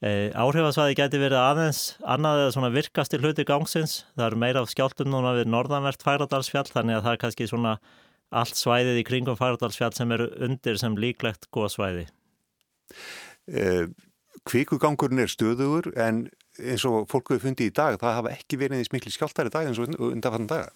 Eh, 0.00 0.30
áhrifasvæði 0.32 0.96
geti 0.96 1.18
verið 1.20 1.42
aðeins 1.42 1.80
annað 2.08 2.46
eða 2.46 2.52
svona 2.54 2.70
virkast 2.72 3.12
til 3.12 3.20
hluti 3.20 3.44
gangsins. 3.44 4.04
Það 4.16 4.26
eru 4.30 4.38
meira 4.40 4.62
af 4.62 4.70
skjáltum 4.72 5.10
núna 5.12 5.34
við 5.36 5.50
norðanvert 5.52 6.06
færadalsfjall 6.06 6.70
þannig 6.70 6.96
að 6.96 7.04
það 7.04 7.16
er 7.16 7.20
kannski 7.24 7.48
svona 7.50 7.74
allt 8.30 8.58
svæðið 8.58 9.00
í 9.00 9.06
kringum 9.06 9.38
Fagradalsfjall 9.38 9.92
sem 9.96 10.14
eru 10.14 10.30
undir 10.46 10.78
sem 10.80 10.96
líklegt 10.98 11.50
góða 11.54 11.72
svæði. 11.74 12.06
Eh, 13.50 13.90
Kvikugangurinn 14.48 15.20
er 15.20 15.30
stöðugur 15.30 15.90
en 16.00 16.28
eins 16.60 16.84
og 16.88 17.08
fólk 17.10 17.34
hefur 17.34 17.48
fundið 17.48 17.70
í 17.70 17.74
dag 17.76 17.98
það 18.00 18.16
hafa 18.20 18.32
ekki 18.34 18.58
verið 18.60 18.80
eins 18.80 18.92
miklu 18.94 19.12
skjáltar 19.12 19.50
í 19.50 19.52
dag 19.52 19.68
eins 19.68 19.80
og 19.82 19.92
undanfann 20.10 20.48
daga. 20.50 20.70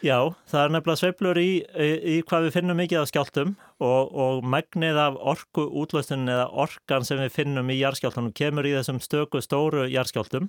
Já, 0.00 0.16
það 0.48 0.62
er 0.62 0.72
nefnilega 0.72 1.00
sveiflur 1.02 1.38
í, 1.40 1.50
í, 1.60 1.88
í 2.08 2.14
hvað 2.24 2.46
við 2.46 2.54
finnum 2.54 2.78
mikið 2.80 3.02
af 3.02 3.10
skjáltum 3.10 3.50
og, 3.84 4.14
og 4.24 4.46
megnið 4.48 4.96
af 5.02 5.18
orku 5.32 5.66
útlöstunni 5.82 6.32
eða 6.32 6.46
orkan 6.64 7.04
sem 7.04 7.20
við 7.20 7.34
finnum 7.34 7.68
í 7.68 7.76
jarðskjáltunum 7.82 8.32
kemur 8.32 8.68
í 8.68 8.72
þessum 8.78 9.02
stöku 9.04 9.42
stóru 9.44 9.84
jarðskjáltum 9.92 10.48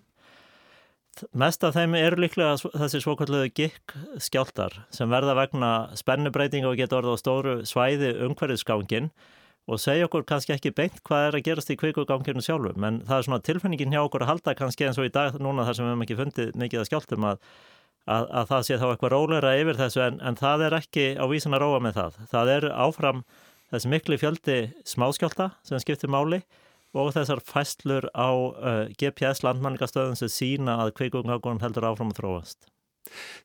Mest 1.36 1.66
af 1.68 1.76
þeim 1.76 1.98
eru 2.00 2.22
líklega 2.24 2.56
þessi 2.72 3.02
svokvöldluðu 3.04 3.50
gikk 3.52 3.94
skjáltar 4.24 4.78
sem 4.96 5.12
verða 5.12 5.36
vegna 5.42 5.72
spennubreiting 6.00 6.64
og 6.70 6.80
geta 6.80 7.02
orðið 7.02 7.20
á 7.20 7.24
stóru 7.24 7.56
svæði 7.68 8.14
umhverfiðsgangin 8.30 9.12
og 9.68 9.82
segja 9.84 10.08
okkur 10.08 10.24
kannski 10.28 10.56
ekki 10.56 10.72
beint 10.76 11.04
hvað 11.08 11.28
er 11.28 11.38
að 11.38 11.46
gerast 11.50 11.74
í 11.74 11.78
kvikuganginu 11.80 12.42
sjálfum 12.44 12.88
en 12.88 13.02
það 13.10 13.18
er 13.18 13.28
svona 13.28 13.44
tilfinningin 13.46 13.94
hjá 13.94 14.02
okkur 14.06 14.24
að 14.26 14.32
halda 14.32 14.56
kannski 14.58 14.88
eins 14.88 15.02
og 15.02 15.10
í 15.10 15.14
dag 15.14 15.36
núna 15.44 15.68
þar 15.68 15.78
sem 15.78 15.86
við 15.86 15.92
hefum 15.92 16.06
ekki 16.08 16.20
fundið 16.22 16.56
mikið 16.64 16.82
að 16.82 16.90
skjáltum 16.90 17.28
að, 17.28 17.44
að, 18.10 18.26
að 18.30 18.50
það 18.50 18.66
sé 18.68 18.80
þá 18.82 18.88
eitthvað 18.90 19.14
róleira 19.14 19.54
yfir 19.60 19.80
þessu 19.80 20.04
en, 20.06 20.20
en 20.26 20.40
það 20.40 20.66
er 20.68 20.78
ekki 20.80 21.06
á 21.18 21.26
vísin 21.30 21.58
að 21.58 21.64
róa 21.66 21.84
með 21.84 22.00
það. 22.00 22.20
Það 22.32 22.54
er 22.56 22.68
áfram 22.88 23.24
þessi 23.72 23.92
miklu 23.94 24.20
fjöldi 24.22 24.58
smáskjálta 24.88 25.52
sem 25.68 25.82
skiptir 25.84 26.12
máli 26.12 26.42
og 26.98 27.14
þessar 27.16 27.40
fæstlur 27.48 28.10
á 28.12 28.30
uh, 28.32 28.88
GPS 29.00 29.46
landmanningastöðum 29.46 30.18
sem 30.20 30.32
sína 30.32 30.82
að 30.84 30.96
kvikungagun 31.00 31.62
heldur 31.64 31.88
áfram 31.88 32.12
að 32.12 32.20
þróast. 32.20 32.68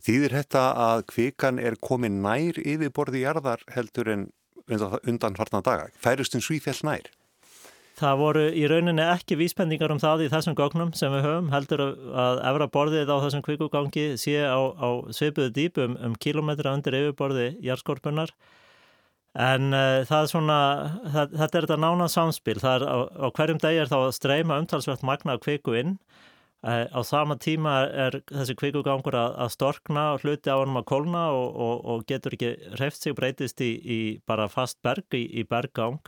Þýðir 0.05 0.35
þetta 0.41 0.65
að 0.83 1.05
kvikan 1.13 1.61
er 1.63 1.79
komið 1.81 2.19
nær 2.25 2.59
yfirborði 2.61 3.23
jarðar 3.23 3.63
heldur 3.73 4.11
en 4.13 4.27
undan 5.07 5.39
farna 5.39 5.63
daga? 5.63 5.87
Færustun 6.03 6.43
svífjall 6.43 6.83
nær? 6.87 7.07
Það 7.97 8.19
voru 8.21 8.45
í 8.53 8.67
rauninni 8.69 9.05
ekki 9.09 9.39
vísbendingar 9.41 9.95
um 9.95 10.01
það 10.03 10.27
í 10.27 10.29
þessum 10.33 10.57
gögnum 10.59 10.93
sem 10.99 11.15
við 11.15 11.25
höfum 11.25 11.49
heldur 11.55 11.83
að 11.87 12.43
efra 12.51 12.67
borðið 12.75 13.09
á 13.09 13.17
þessum 13.25 13.45
kvikugangi 13.47 14.05
sé 14.21 14.37
á, 14.45 14.61
á 14.61 14.89
svipuðu 15.17 15.55
dýpum 15.57 15.97
um 16.05 16.17
kilometra 16.21 16.75
undir 16.77 16.99
yfirborði 16.99 17.55
jarðskorpunar 17.65 18.35
En 19.37 19.75
uh, 19.77 20.01
það 20.09 20.23
er 20.23 20.31
svona, 20.31 20.61
það, 21.13 21.35
þetta 21.37 21.59
er 21.59 21.67
þetta 21.67 21.77
nána 21.83 22.07
samspil, 22.09 22.57
það 22.63 22.77
er 22.77 22.85
á, 22.89 22.97
á 23.21 23.27
hverjum 23.37 23.59
degi 23.61 23.81
er 23.83 23.91
þá 23.91 23.97
að 23.99 24.15
streyma 24.17 24.61
umtalsvægt 24.63 25.05
magna 25.05 25.35
kviku 25.43 25.75
inn, 25.77 25.91
uh, 26.65 26.87
á 26.89 27.01
sama 27.05 27.37
tíma 27.37 27.75
er 28.07 28.17
þessi 28.31 28.57
kvikugangur 28.57 29.19
að, 29.21 29.35
að 29.45 29.53
storkna 29.53 30.07
og 30.15 30.25
hluti 30.25 30.49
á 30.49 30.57
hann 30.57 30.81
að 30.81 30.89
kolna 30.89 31.27
og, 31.37 31.51
og, 31.53 31.85
og 31.85 32.07
getur 32.09 32.39
ekki 32.39 32.55
hreft 32.79 33.03
sig 33.03 33.17
breytist 33.19 33.61
í, 33.61 33.75
í 33.77 34.01
bara 34.25 34.49
fast 34.49 34.81
berg, 34.87 35.05
í, 35.13 35.27
í 35.37 35.45
berggang 35.45 36.01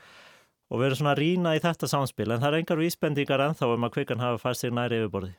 og 0.68 0.84
erum 0.84 1.00
svona 1.00 1.16
rína 1.18 1.54
í 1.56 1.62
þetta 1.64 1.88
samspil 1.90 2.30
en 2.30 2.42
það 2.42 2.50
er 2.50 2.58
engar 2.62 2.82
vísbendingar 2.82 3.44
ennþá 3.46 3.70
um 3.74 3.88
að 3.88 3.94
kvikan 3.96 4.24
hafa 4.24 4.42
fæst 4.42 4.66
sig 4.66 4.74
næri 4.74 5.00
yfirborði. 5.00 5.32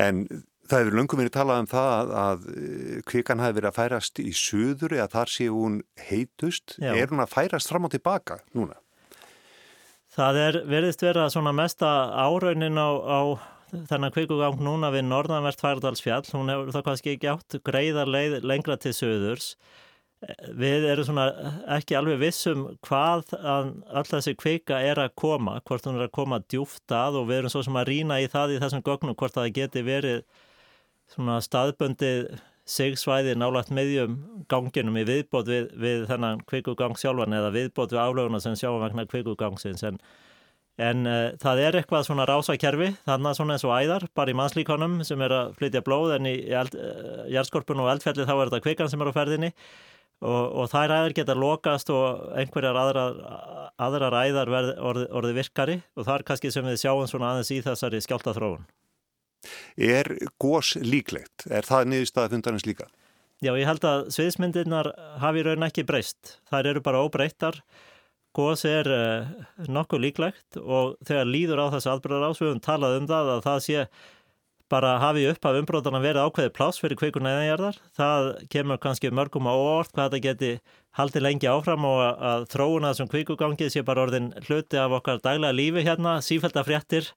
En 0.00 0.24
Það 0.72 0.78
hefur 0.78 0.94
löngum 0.96 1.20
verið 1.20 1.32
talað 1.34 1.60
um 1.60 1.66
það 1.68 1.88
að, 1.92 2.10
að 2.22 2.44
eh, 2.52 2.98
kvikan 3.10 3.42
hafi 3.42 3.56
verið 3.58 3.68
að 3.68 3.78
færast 3.78 4.20
í 4.22 4.30
suður 4.36 4.94
eða 4.96 5.08
þar 5.12 5.32
sé 5.32 5.48
hún 5.52 5.80
heitust. 6.08 6.76
Já. 6.78 6.92
Er 6.94 7.10
hún 7.10 7.20
að 7.24 7.32
færast 7.34 7.72
fram 7.72 7.88
og 7.88 7.92
tilbaka 7.92 8.38
núna? 8.56 8.78
Það 10.12 10.38
er 10.42 10.58
veriðst 10.68 11.02
verið 11.02 11.24
að 11.24 11.34
svona 11.34 11.54
mesta 11.56 11.90
áraunin 12.20 12.78
á, 12.80 12.88
á 12.88 13.20
þennan 13.90 14.14
kvikugang 14.14 14.60
núna 14.64 14.92
við 14.94 15.06
norðanvert 15.08 15.60
færdalsfjall. 15.64 16.24
Hún 16.36 16.52
hefur 16.52 16.72
það 16.76 16.86
kannski 16.88 17.14
ekki 17.16 17.32
átt 17.32 17.58
greiðar 17.66 18.12
leið 18.12 18.38
lengra 18.44 18.78
til 18.80 18.94
suðurs. 18.96 19.54
Við 20.54 20.84
erum 20.86 21.06
svona 21.08 21.26
ekki 21.74 21.96
alveg 21.98 22.20
vissum 22.20 22.64
hvað 22.86 23.32
all 23.42 24.06
þessi 24.06 24.36
kvika 24.38 24.78
er 24.78 25.00
að 25.02 25.16
koma, 25.18 25.56
hvort 25.66 25.88
hún 25.88 25.98
er 25.98 26.06
að 26.06 26.14
koma 26.14 26.38
djúft 26.46 26.94
að 26.94 27.18
og 27.22 27.28
við 27.30 27.40
erum 27.40 27.54
svo 27.54 27.64
sem 27.66 27.78
að 27.80 27.88
rína 27.90 28.20
í 28.22 28.28
það 28.30 28.54
í 28.54 28.62
þessum 28.62 28.84
gögnum 28.86 29.18
hvort 29.18 29.34
það 29.34 29.50
geti 29.56 29.82
verið 29.86 30.22
svona 31.10 31.40
staðböndið 31.42 32.32
sigsvæði 32.68 33.34
nálagt 33.36 33.72
meðjum 33.74 34.18
ganginum 34.50 34.98
í 35.00 35.06
viðbót 35.08 35.48
við, 35.50 35.70
við 35.82 36.04
þennan 36.10 36.42
kvikugang 36.46 36.94
sjálfan 36.98 37.34
eða 37.34 37.50
viðbót 37.56 37.94
við 37.94 38.02
álöguna 38.02 38.40
sem 38.42 38.54
sjáum 38.58 38.82
vegna 38.84 39.04
kvikugangsins. 39.10 39.82
En, 39.88 39.98
en 40.78 41.08
uh, 41.08 41.32
það 41.42 41.64
er 41.66 41.78
eitthvað 41.80 42.06
svona 42.06 42.26
rásakerfi 42.30 42.92
þannig 43.08 43.38
svona 43.38 43.56
eins 43.56 43.66
og 43.66 43.74
æðar 43.74 44.06
bara 44.14 44.30
í 44.30 44.38
mannslíkonum 44.38 45.00
sem 45.06 45.26
er 45.26 45.34
að 45.40 45.56
flytja 45.58 45.82
blóð 45.82 46.14
en 46.20 46.30
í 46.30 46.36
eld, 46.54 46.78
uh, 46.78 47.24
jærskorpun 47.34 47.82
og 47.82 47.90
eldfelli 47.96 48.28
þá 48.28 48.36
er 48.36 48.44
þetta 48.46 48.62
kvikan 48.68 48.92
sem 48.92 49.02
er 49.02 49.10
á 49.10 49.18
ferðinni 49.18 49.52
og, 50.22 50.44
og 50.62 50.70
þær 50.70 50.94
æðar 50.96 51.16
geta 51.16 51.36
lokast 51.38 51.90
og 51.92 52.30
einhverjar 52.38 52.78
aðrar, 52.78 53.18
aðrar 53.82 54.16
æðar 54.22 54.52
orði, 54.78 55.06
orði 55.10 55.34
virkari 55.36 55.76
og 55.96 56.06
það 56.06 56.14
er 56.14 56.26
kannski 56.30 56.52
sem 56.54 56.66
við 56.66 56.80
sjáum 56.84 57.10
svona 57.10 57.32
aðeins 57.32 57.52
í 57.54 57.60
þessari 57.66 58.02
skjálta 58.04 58.34
þróun. 58.36 58.64
Er 59.74 60.06
gós 60.40 60.76
líklegt? 60.78 61.48
Er 61.50 61.66
það 61.66 61.88
niðurstaða 61.90 62.34
fundarins 62.36 62.66
líka? 62.68 62.86
Já, 63.42 63.50
ég 63.58 63.66
held 63.66 63.82
að 63.82 64.04
sviðismyndirnar 64.14 64.92
hafi 65.18 65.42
raun 65.42 65.66
ekki 65.66 65.82
breyst. 65.86 66.36
Það 66.50 66.68
eru 66.70 66.82
bara 66.86 67.00
óbreyttar. 67.02 67.58
Gós 68.32 68.62
er 68.64 68.88
uh, 68.88 69.32
nokkuð 69.66 70.04
líklegt 70.06 70.58
og 70.62 70.94
þegar 71.04 71.26
líður 71.28 71.64
á 71.66 71.72
þessu 71.74 71.90
aðbröðar 71.92 72.30
ásvöfum 72.30 72.62
talað 72.64 73.00
um 73.00 73.08
það 73.10 73.32
að 73.34 73.42
það 73.48 73.58
sé 73.66 73.82
bara 74.72 74.96
hafi 75.02 75.28
upp 75.28 75.46
af 75.46 75.60
umbróðan 75.60 76.00
að 76.00 76.06
vera 76.08 76.26
ákveði 76.26 76.54
pláss 76.56 76.80
fyrir 76.80 76.98
kveikun 76.98 77.28
eðanjarðar. 77.28 77.78
Það 77.98 78.28
kemur 78.52 78.80
kannski 78.82 79.12
mörgum 79.12 79.46
á 79.46 79.54
orð 79.54 79.92
hvað 79.92 80.06
þetta 80.08 80.24
geti 80.26 80.52
haldið 80.98 81.26
lengi 81.28 81.48
áfram 81.52 81.84
og 81.88 82.02
að 82.02 82.46
þróuna 82.52 82.92
þessum 82.92 83.12
kveikugangið 83.12 83.74
sé 83.76 83.84
bara 83.86 84.06
orðin 84.06 84.32
hluti 84.48 84.80
af 84.80 84.96
okkar 84.98 85.20
daglega 85.24 85.56
lífi 85.56 85.84
hérna, 85.86 86.18
sífælda 86.24 86.64
fréttir 86.66 87.12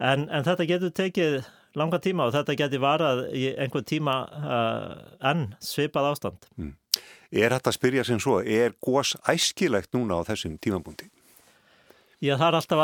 En, 0.00 0.26
en 0.32 0.44
þetta 0.46 0.66
getur 0.68 0.92
tekið 0.96 1.38
langa 1.78 2.00
tíma 2.02 2.26
og 2.28 2.34
þetta 2.34 2.56
getur 2.58 2.82
varað 2.82 3.24
í 3.36 3.50
einhver 3.52 3.84
tíma 3.86 4.16
uh, 4.26 4.92
enn 5.30 5.50
svipað 5.62 6.14
ástand. 6.14 6.48
Mm. 6.56 6.74
Er 7.30 7.54
þetta 7.54 7.70
að 7.70 7.76
spyrja 7.76 8.04
sem 8.08 8.20
svo, 8.22 8.40
er 8.40 8.74
gós 8.82 9.12
æskilegt 9.28 9.92
núna 9.94 10.18
á 10.18 10.26
þessum 10.32 10.56
tímabúndi? 10.58 11.10
Já, 12.20 12.34
það 12.36 12.46
er 12.46 12.56
alltaf 12.58 12.80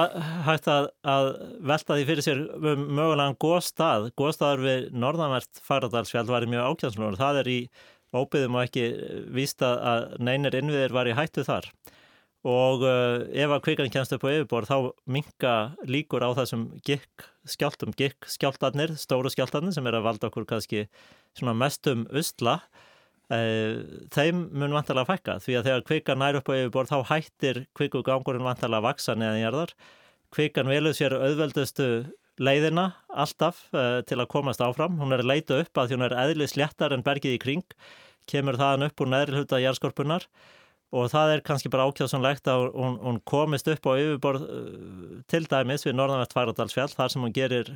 hægt 0.47 0.69
að, 0.73 0.87
að 1.13 1.27
velta 1.69 1.97
því 1.99 2.05
fyrir 2.09 2.25
sér 2.25 2.39
um 2.57 2.87
mögulegan 2.97 3.37
góðstað. 3.37 4.07
Góðstaðar 4.17 4.63
við 4.65 4.87
norðanvert 4.97 5.61
Fagradalsfjall 5.67 6.31
var 6.31 6.47
mjög 6.49 6.71
ákjæmsluður. 6.71 7.19
Það 7.21 7.41
er 7.43 7.51
í 7.53 7.59
óbyðum 8.17 8.57
og 8.57 8.65
ekki 8.65 8.87
vísta 9.37 9.75
að 9.93 10.07
neynir 10.25 10.57
innviðir 10.57 10.97
var 10.97 11.11
í 11.11 11.15
hættu 11.19 11.45
þar 11.45 11.69
og 12.47 12.85
uh, 12.87 13.25
ef 13.35 13.51
að 13.51 13.63
kvikan 13.67 13.91
kemst 13.91 14.13
upp 14.15 14.23
á 14.23 14.31
yfirbor 14.31 14.69
þá 14.69 14.77
minka 15.11 15.55
líkur 15.83 16.23
á 16.23 16.31
þessum 16.39 16.69
gikk 16.87 17.25
skjáltum, 17.43 17.91
gikk 17.99 18.29
skjáltarnir, 18.31 18.93
stóru 19.01 19.33
skjáltarnir 19.35 19.75
sem 19.75 19.89
er 19.91 19.99
að 19.99 20.07
valda 20.07 20.31
okkur 20.31 20.47
kannski 20.47 20.85
mestum 21.43 22.05
usla 22.15 22.61
uh, 22.61 22.85
þeim 23.27 24.43
mun 24.55 24.75
vantalega 24.77 25.09
fækka 25.09 25.39
því 25.43 25.55
að 25.59 25.65
þegar 25.67 25.85
kvikan 25.89 26.21
nær 26.23 26.37
upp 26.39 26.51
á 26.51 26.55
yfirbor 26.55 26.87
þá 26.87 26.99
hættir 27.09 27.65
kvikugangurinn 27.75 28.47
vantalega 28.47 28.79
að 28.79 28.87
vaksa 28.87 29.17
neðan 29.19 29.41
hérðar 29.43 29.73
kvikan 30.35 30.71
veluð 30.71 30.97
sér 30.99 31.17
auðveldustu 31.17 31.89
leiðina 32.37 32.91
alltaf 33.09 33.63
uh, 33.73 34.03
til 34.09 34.19
að 34.21 34.31
komast 34.33 34.63
áfram. 34.65 34.99
Hún 35.01 35.15
er 35.15 35.25
að 35.25 35.31
leita 35.31 35.61
upp 35.63 35.81
að 35.81 35.89
því 35.89 35.99
hún 35.99 36.07
er 36.09 36.17
eðli 36.25 36.49
sléttar 36.51 36.95
en 36.95 37.05
bergið 37.07 37.39
í 37.39 37.41
kring. 37.43 37.65
Kemur 38.29 38.59
þaðan 38.61 38.89
upp 38.89 39.03
úr 39.03 39.11
neðri 39.13 39.41
hluta 39.41 39.63
jærskorpunar 39.63 40.27
og 40.97 41.09
það 41.11 41.33
er 41.35 41.43
kannski 41.47 41.71
bara 41.73 41.87
ákjáðsónlegt 41.89 42.49
að 42.51 42.69
hún, 42.75 42.99
hún 43.03 43.21
komist 43.27 43.69
upp 43.71 43.89
á 43.89 43.93
yfirborð 43.97 44.45
uh, 44.45 44.69
til 45.31 45.45
dæmis 45.49 45.87
við 45.87 45.97
norðanvert 45.99 46.37
Færadalsfjall 46.37 46.93
þar 46.93 47.15
sem 47.15 47.27
hún 47.27 47.37
gerir 47.37 47.73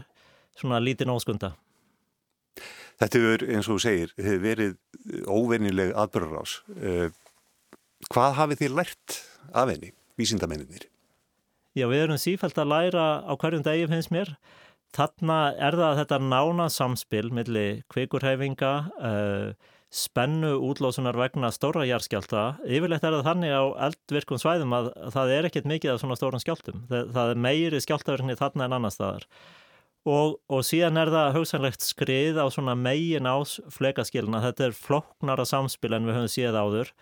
svona 0.59 0.83
lítinn 0.83 1.13
óskunda. 1.15 1.55
Þetta 3.01 3.21
hefur, 3.21 3.45
eins 3.49 3.69
og 3.69 3.79
þú 3.79 3.83
segir, 3.87 4.15
hefur 4.21 4.41
verið 4.45 4.73
óvernileg 5.25 5.93
aðbörðarás. 5.97 6.59
Uh, 6.77 7.09
hvað 8.13 8.39
hafið 8.39 8.65
þið 8.65 8.77
lært 8.77 9.19
af 9.57 9.71
henni, 9.73 9.93
vísindamenninir? 10.21 10.89
Já, 11.79 11.87
við 11.87 12.05
erum 12.05 12.21
sífælt 12.21 12.59
að 12.59 12.73
læra 12.73 13.07
á 13.25 13.33
hverjum 13.41 13.65
degi 13.65 13.89
finnst 13.89 14.13
mér. 14.13 14.35
Þarna 14.97 15.39
er 15.55 15.77
það 15.79 16.01
þetta 16.01 16.19
nána 16.27 16.67
samspil 16.75 17.29
millir 17.33 17.85
kvikurhefinga, 17.95 18.73
uh, 18.99 19.77
spennu 19.91 20.53
útlósunar 20.69 21.17
vegna 21.19 21.51
stóra 21.55 21.87
járskjálta. 21.87 22.61
Yfirleitt 22.67 23.07
er 23.07 23.17
það 23.17 23.27
þannig 23.27 23.55
á 23.55 23.65
eldvirkum 23.89 24.39
svæðum 24.39 24.75
að 24.77 24.91
það 25.15 25.33
er 25.35 25.49
ekkert 25.49 25.71
mikið 25.71 25.95
af 25.95 26.03
svona 26.03 26.19
stóran 26.19 26.43
skjáltum. 26.43 26.85
Það 26.91 27.33
er 27.33 27.43
meiri 27.49 27.81
skjáltaverkni 27.83 28.39
þarna 28.39 28.69
en 28.69 28.77
annar 28.79 28.95
staðar. 28.95 29.27
Og, 30.09 30.39
og 30.49 30.63
síðan 30.65 30.97
er 30.97 31.11
það 31.13 31.35
hugsanlegt 31.37 31.85
skrið 31.85 32.39
á 32.41 32.49
svona 32.49 32.73
megin 32.79 33.29
ás 33.29 33.59
flekaskilna. 33.75 34.41
Þetta 34.47 34.71
er 34.71 34.77
floknara 34.77 35.45
samspil 35.45 35.93
en 35.93 36.09
við 36.09 36.17
höfum 36.17 36.33
séð 36.33 36.57
áður. 36.57 36.93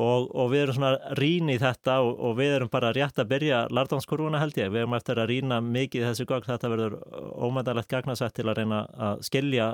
Og, 0.00 0.30
og 0.32 0.48
við 0.48 0.62
erum 0.62 0.78
svona 0.78 1.16
rín 1.20 1.52
í 1.52 1.58
þetta 1.60 1.98
og, 2.00 2.14
og 2.16 2.38
við 2.38 2.54
erum 2.56 2.70
bara 2.72 2.94
rétt 2.96 3.20
að 3.20 3.28
byrja 3.34 3.66
lardánskurvuna 3.68 4.40
held 4.40 4.56
ég. 4.56 4.72
Við 4.72 4.86
erum 4.86 4.96
eftir 4.96 5.20
að 5.20 5.28
rína 5.34 5.60
mikið 5.60 6.08
þessu 6.08 6.28
gögn. 6.30 6.48
Þetta 6.48 6.72
verður 6.72 6.96
ómændalegt 7.36 7.92
gagnasett 7.92 8.38
til 8.38 8.48
að 8.48 8.62
reyna 8.62 8.86
að 8.96 9.26
skilja 9.28 9.68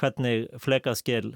hvernig 0.00 0.48
flekaskil 0.62 1.34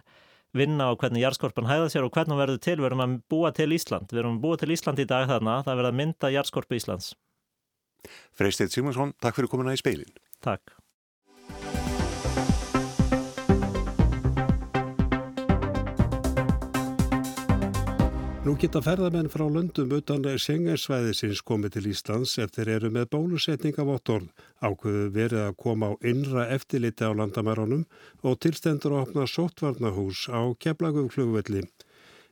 vinna 0.56 0.90
á 0.92 0.96
hvernig 0.96 1.24
jarðskorpan 1.24 1.68
hæða 1.68 1.90
sér 1.92 2.06
og 2.06 2.12
hvernig 2.14 2.38
verður 2.38 2.60
til, 2.62 2.78
við 2.80 2.90
erum 2.90 3.04
að 3.04 3.14
búa 3.32 3.52
til 3.56 3.70
Ísland 3.72 4.12
við 4.12 4.22
erum 4.22 4.36
að 4.36 4.42
búa 4.44 4.60
til 4.60 4.72
Ísland 4.74 5.00
í 5.00 5.08
dag 5.08 5.28
þarna 5.30 5.60
það 5.64 5.78
verður 5.78 5.92
að 5.92 6.00
mynda 6.00 6.32
jarðskorpu 6.34 6.76
Íslands 6.76 7.14
Freystedt 8.36 8.74
Simonsson, 8.74 9.14
takk 9.22 9.38
fyrir 9.38 9.50
komuna 9.52 9.72
í 9.72 9.80
speilin 9.80 10.12
Takk. 10.42 10.74
Nú 18.42 18.56
geta 18.58 18.80
ferðamenn 18.82 19.28
frá 19.30 19.44
löndum 19.46 19.92
utan 19.94 20.24
sengarsvæðisins 20.44 21.44
komið 21.46 21.76
til 21.76 21.84
Íslands 21.92 22.32
ef 22.42 22.50
þeir 22.56 22.72
eru 22.74 22.90
með 22.90 23.06
bólusetning 23.14 23.78
af 23.78 23.92
óttorn, 23.94 24.26
ákveðu 24.58 25.04
verið 25.14 25.44
að 25.44 25.54
koma 25.62 25.92
á 25.94 26.02
innra 26.10 26.48
eftirliti 26.50 27.06
á 27.06 27.14
landamæronum 27.14 27.84
og 28.26 28.40
tilstendur 28.42 28.96
að 28.96 29.04
opna 29.04 29.28
sótvarnahús 29.30 30.26
á 30.26 30.42
keflagum 30.58 31.06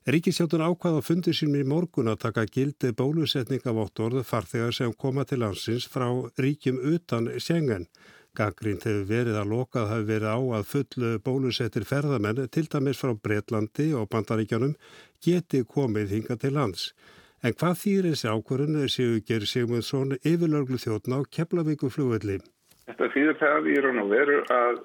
flugvelli. 0.01 0.07
Ríkisjáttun 0.07 0.61
ákvaða 0.61 1.03
fundir 1.03 1.35
sínum 1.35 1.61
í 1.61 1.65
morgun 1.65 2.09
að 2.09 2.21
taka 2.25 2.47
gildi 2.47 2.93
bólusetning 2.93 3.61
af 3.67 3.77
óttorn 3.77 4.25
farþegar 4.25 4.73
sem 4.73 4.93
koma 4.93 5.25
til 5.25 5.41
landsins 5.41 5.87
frá 5.89 6.09
ríkjum 6.39 6.79
utan 6.95 7.29
sengan. 7.39 7.87
Gangrind 8.35 8.85
hefur 8.85 9.07
verið 9.09 9.37
að 9.37 9.51
lokað 9.51 9.89
hafi 9.91 10.07
verið 10.07 10.29
á 10.31 10.39
að 10.57 10.69
fullu 10.71 11.19
bólusettir 11.19 11.85
ferðamenn 11.85 12.49
til 12.49 12.67
dæmis 12.71 13.01
frá 13.01 13.15
Breitlandi 13.15 13.93
og 13.95 14.09
Bandaríkjanum 14.09 14.77
geti 15.21 15.65
komið 15.65 16.11
hinga 16.11 16.37
til 16.37 16.55
lands. 16.55 16.95
En 17.43 17.53
hvað 17.53 17.77
þýr 17.83 18.09
þessi 18.11 18.29
ákvörðun 18.29 18.89
séu 18.89 19.21
gerir 19.27 19.49
Sigmundsson 19.49 20.17
yfirlörglu 20.23 20.79
þjóttn 20.79 21.17
á 21.17 21.21
Keflavíku 21.25 21.91
flugvelli? 21.91 22.39
Þetta 22.87 23.09
þýðir 23.15 23.39
það 23.41 23.69
í 23.69 23.77
raun 23.81 24.03
og 24.05 24.11
veru 24.11 24.41
að 24.49 24.81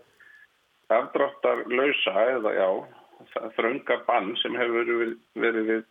afdráttar 0.90 1.66
lausa 1.70 2.14
eða 2.38 2.54
já, 2.56 2.70
þrönga 3.56 4.00
bann 4.08 4.34
sem 4.42 4.56
hefur 4.58 5.16
verið 5.36 5.70
við 5.72 5.84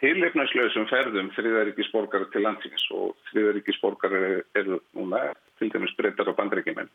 tilifnæslausum 0.00 0.86
ferðum 0.90 1.30
þriðaríkisborgar 1.36 2.26
til 2.32 2.44
landsins 2.44 2.84
og 2.92 3.14
þriðaríkisborgar 3.30 4.16
eru 4.58 4.80
núna 4.96 5.26
til 5.60 5.70
dæmis 5.72 5.94
breytar 5.98 6.28
á 6.28 6.34
bandreikimenn. 6.36 6.90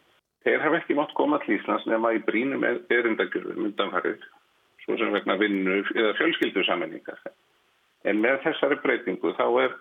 Þeir 0.46 0.64
hafa 0.64 0.80
ekki 0.80 0.96
mátt 0.98 1.16
koma 1.18 1.40
til 1.44 1.58
Íslands 1.58 1.88
nema 1.90 2.14
í 2.16 2.22
brínum 2.24 2.64
erindagjörðum 2.66 3.70
undanfarið, 3.70 4.22
svo 4.84 4.98
sem 5.00 5.12
vegna 5.16 5.36
vinnu 5.40 5.82
eða 5.96 6.16
fjölskyldu 6.20 6.64
sammenningar. 6.68 7.20
En 8.08 8.22
með 8.24 8.40
þessari 8.46 8.80
breytingu 8.84 9.34
þá 9.36 9.46
er, 9.66 9.76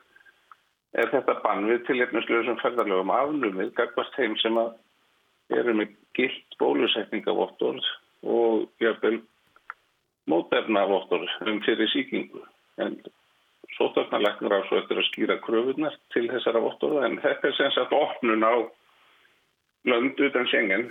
er 0.98 1.12
þetta 1.12 1.38
bann 1.44 1.68
við 1.70 1.85
tilhefnuslöðsum 1.87 2.59
ferðarlegum 2.62 3.14
afnumið 3.14 3.74
gagvast 3.79 4.18
heim 4.18 4.35
sem 4.42 4.59
eru 5.55 5.74
með 5.79 5.94
gilt 6.18 6.59
bólusetningavottor 6.61 7.79
og 8.27 8.66
jafnvel 8.83 9.20
mótefnavottor 10.31 11.25
um 11.47 11.62
fyrir 11.67 11.91
síkingu. 11.93 12.43
En 12.79 12.99
sótarnarleiknur 13.77 14.55
á 14.55 14.61
svo 14.69 14.81
eftir 14.81 15.01
að 15.01 15.09
skýra 15.11 15.38
kröfunar 15.45 15.95
til 16.14 16.27
þessara 16.31 16.62
vottorða 16.64 17.07
en 17.09 17.21
þetta 17.23 17.51
er 17.51 17.57
sem 17.59 17.73
sagt 17.77 17.95
opnun 17.97 18.45
á 18.47 18.55
lönd 19.88 20.21
utan 20.29 20.49
sengen. 20.53 20.91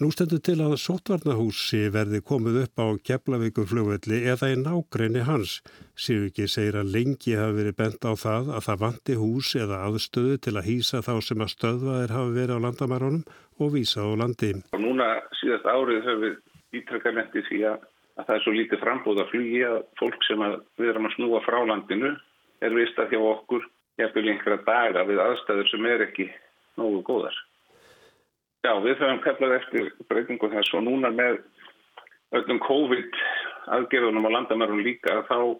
Nú 0.00 0.08
stendur 0.10 0.40
til 0.42 0.56
að 0.64 0.78
sótvarnahúsi 0.80 1.82
verði 1.94 2.22
komið 2.26 2.56
upp 2.62 2.80
á 2.80 2.86
Keflavíkur 3.06 3.68
flugvelli 3.70 4.22
eða 4.32 4.48
í 4.50 4.56
nákrenni 4.58 5.22
hans. 5.28 5.60
Sýrviki 5.94 6.48
segir 6.50 6.78
að 6.80 6.94
lengi 6.94 7.36
hafi 7.38 7.58
verið 7.58 7.76
bent 7.78 8.06
á 8.08 8.12
það 8.18 8.50
að 8.56 8.66
það 8.66 8.80
vanti 8.80 9.18
hús 9.20 9.52
eða 9.60 9.82
aðstöðu 9.86 10.40
til 10.42 10.56
að 10.56 10.66
hýsa 10.70 11.02
þá 11.06 11.12
sem 11.28 11.44
að 11.44 11.52
stöðvaðir 11.54 12.16
hafi 12.16 12.34
verið 12.38 12.56
á 12.56 12.64
landamærunum 12.64 13.22
og 13.60 13.72
vísa 13.76 14.02
á 14.02 14.10
landi. 14.18 14.54
Og 14.72 14.82
núna 14.82 15.08
síðast 15.38 15.68
árið 15.70 16.02
höfum 16.08 16.24
við 16.24 16.80
ítrekkamenti 16.80 17.44
því 17.50 17.60
að 17.70 17.86
að 18.18 18.26
það 18.26 18.34
er 18.34 18.42
svo 18.44 18.54
lítið 18.56 18.82
frambúð 18.82 19.22
að 19.22 19.36
að 19.68 19.78
fólk 20.00 20.26
sem 20.26 20.42
við 20.80 20.90
erum 20.90 21.08
að 21.08 21.14
snúa 21.16 21.40
frá 21.46 21.58
landinu 21.64 22.12
er 22.62 22.76
vist 22.76 22.98
að 22.98 23.14
hjá 23.14 23.20
okkur 23.32 23.64
hefur 24.00 24.28
einhverja 24.28 24.64
daga 24.66 25.04
við 25.08 25.22
aðstæður 25.22 25.70
sem 25.70 25.86
er 25.86 26.04
ekki 26.06 26.28
nógu 26.80 27.02
góðar. 27.06 27.34
Já, 28.62 28.72
við 28.84 29.00
höfum 29.00 29.20
kallað 29.24 29.56
eftir 29.58 29.90
breytingu 30.08 30.50
þess 30.52 30.76
og 30.78 30.84
núna 30.86 31.10
með 31.10 31.40
öllum 32.38 32.60
COVID 32.62 33.18
aðgerðunum 33.76 34.28
á 34.28 34.34
landamærum 34.36 34.84
líka 34.84 35.22
þá 35.28 35.58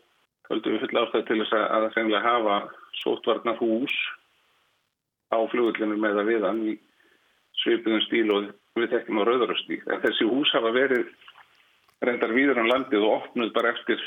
höldum 0.50 0.76
við 0.76 0.84
fulla 0.86 1.04
ástæði 1.06 1.26
til 1.28 1.40
þess 1.42 1.56
að 1.58 1.84
það 1.84 1.92
sennilega 1.96 2.28
hafa 2.28 2.56
sótvarnar 3.02 3.58
hús 3.60 3.96
á 5.32 5.38
flugullinu 5.50 5.98
með 5.98 6.22
að 6.22 6.30
viðan 6.30 6.62
í 6.68 6.76
svipiðum 7.62 8.04
stíl 8.06 8.26
og 8.36 8.48
við 8.78 8.90
tekjum 8.92 9.20
á 9.20 9.28
rauðarastík. 9.28 9.84
En 9.88 10.02
þessi 10.04 10.28
hús 10.28 10.52
hafa 10.56 10.72
verið 10.74 11.10
reyndar 12.02 12.34
víður 12.34 12.62
á 12.62 12.64
landið 12.66 13.06
og 13.06 13.16
opnuð 13.20 13.52
bara 13.54 13.72
eftir, 13.76 14.02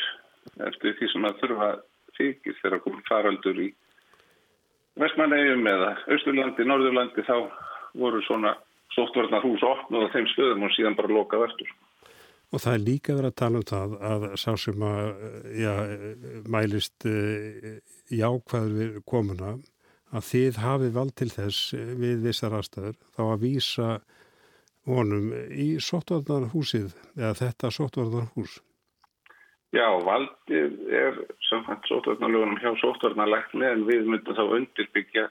eftir 0.68 0.96
því 1.00 1.12
sem 1.12 1.28
að 1.28 1.42
þurfa 1.42 1.72
þykir 2.18 2.60
þegar 2.62 2.84
komið 2.86 3.10
faraldur 3.10 3.62
í 3.64 3.72
Vestmannegjum 4.96 5.66
eða 5.68 5.90
Östurlandi, 6.16 6.64
Norðurlandi 6.64 7.26
þá 7.28 7.36
voru 8.00 8.22
svona 8.24 8.54
sóttvarnar 8.96 9.44
hús 9.44 9.64
opnuð 9.68 10.08
á 10.08 10.14
þeim 10.14 10.30
stöðum 10.32 10.64
og 10.68 10.72
síðan 10.76 10.96
bara 10.96 11.12
lokað 11.12 11.50
eftir. 11.50 11.72
Og 12.54 12.62
það 12.64 12.78
er 12.78 12.84
líka 12.86 13.16
verið 13.18 13.32
að 13.32 13.40
tala 13.42 13.60
um 13.60 13.68
það 13.68 13.96
að 14.10 14.26
sá 14.40 14.52
sem 14.62 14.86
að 14.88 15.08
já, 15.60 15.74
mælist 16.56 17.08
eh, 17.10 17.72
jákvæður 18.14 18.76
við 18.80 19.00
komuna 19.10 19.56
að 20.16 20.28
þið 20.30 20.60
hafið 20.64 20.94
vald 20.96 21.16
til 21.20 21.32
þess 21.34 21.74
við 21.76 22.22
vissar 22.30 22.56
aðstæður 22.56 23.00
þá 23.18 23.24
að 23.26 23.42
vísa 23.44 23.90
honum 24.90 25.32
í 25.52 25.76
sóttvarnarhúsið 25.82 26.94
eða 27.18 27.34
þetta 27.42 27.72
sóttvarnarhús? 27.74 28.60
Já, 29.76 29.88
valdið 30.08 30.76
er 30.94 31.18
samfænt 31.50 31.88
sóttvarnarlögunum 31.90 32.62
hjá 32.62 32.72
sóttvarnarleikni 32.80 33.66
en 33.68 33.84
við 33.90 34.08
myndum 34.08 34.38
þá 34.38 34.46
undirbyggja 34.60 35.26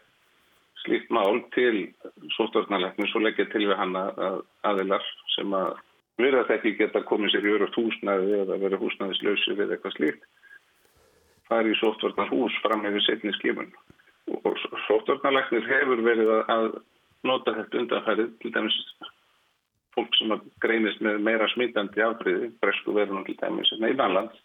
slíkt 0.85 1.13
mál 1.15 1.41
til 1.55 1.89
sóttvarnarleikni 2.37 3.09
svo 3.09 3.23
leggja 3.25 3.47
til 3.53 3.65
við 3.65 3.79
hann 3.79 3.97
að 3.97 4.43
aðilar 4.69 5.07
sem 5.37 5.55
að 5.57 5.79
verða 6.21 6.45
þetta 6.49 6.57
ekki 6.59 6.79
geta 6.83 7.05
komið 7.09 7.33
sér 7.35 7.49
í 7.49 7.55
öru 7.57 7.71
húsnaði 7.75 8.41
eða 8.43 8.59
vera 8.63 8.81
húsnaðislausi 8.83 9.57
við 9.59 9.75
eitthvað 9.75 9.97
slíkt 9.97 10.29
fari 11.49 11.73
í 11.73 11.79
sóttvarnarhús 11.81 12.59
fram 12.65 12.85
hefur 12.87 13.07
setni 13.07 13.33
skimun 13.39 13.73
og 14.35 14.61
sóttvarnarleiknir 14.89 15.67
hefur 15.71 16.05
verið 16.05 16.35
að 16.43 16.69
nota 17.29 17.57
þetta 17.57 17.81
undanfærið 17.81 18.31
til 18.43 18.53
dæmis 18.55 18.79
fólk 19.95 20.19
sem 20.19 20.35
greinist 20.63 21.01
með 21.05 21.23
meira 21.27 21.49
smitandi 21.55 22.03
afbreyði, 22.05 22.51
bresku 22.63 22.97
verðunum 22.97 23.27
til 23.29 23.39
dæmis 23.41 23.73
en 23.77 23.89
innanlands, 23.89 24.43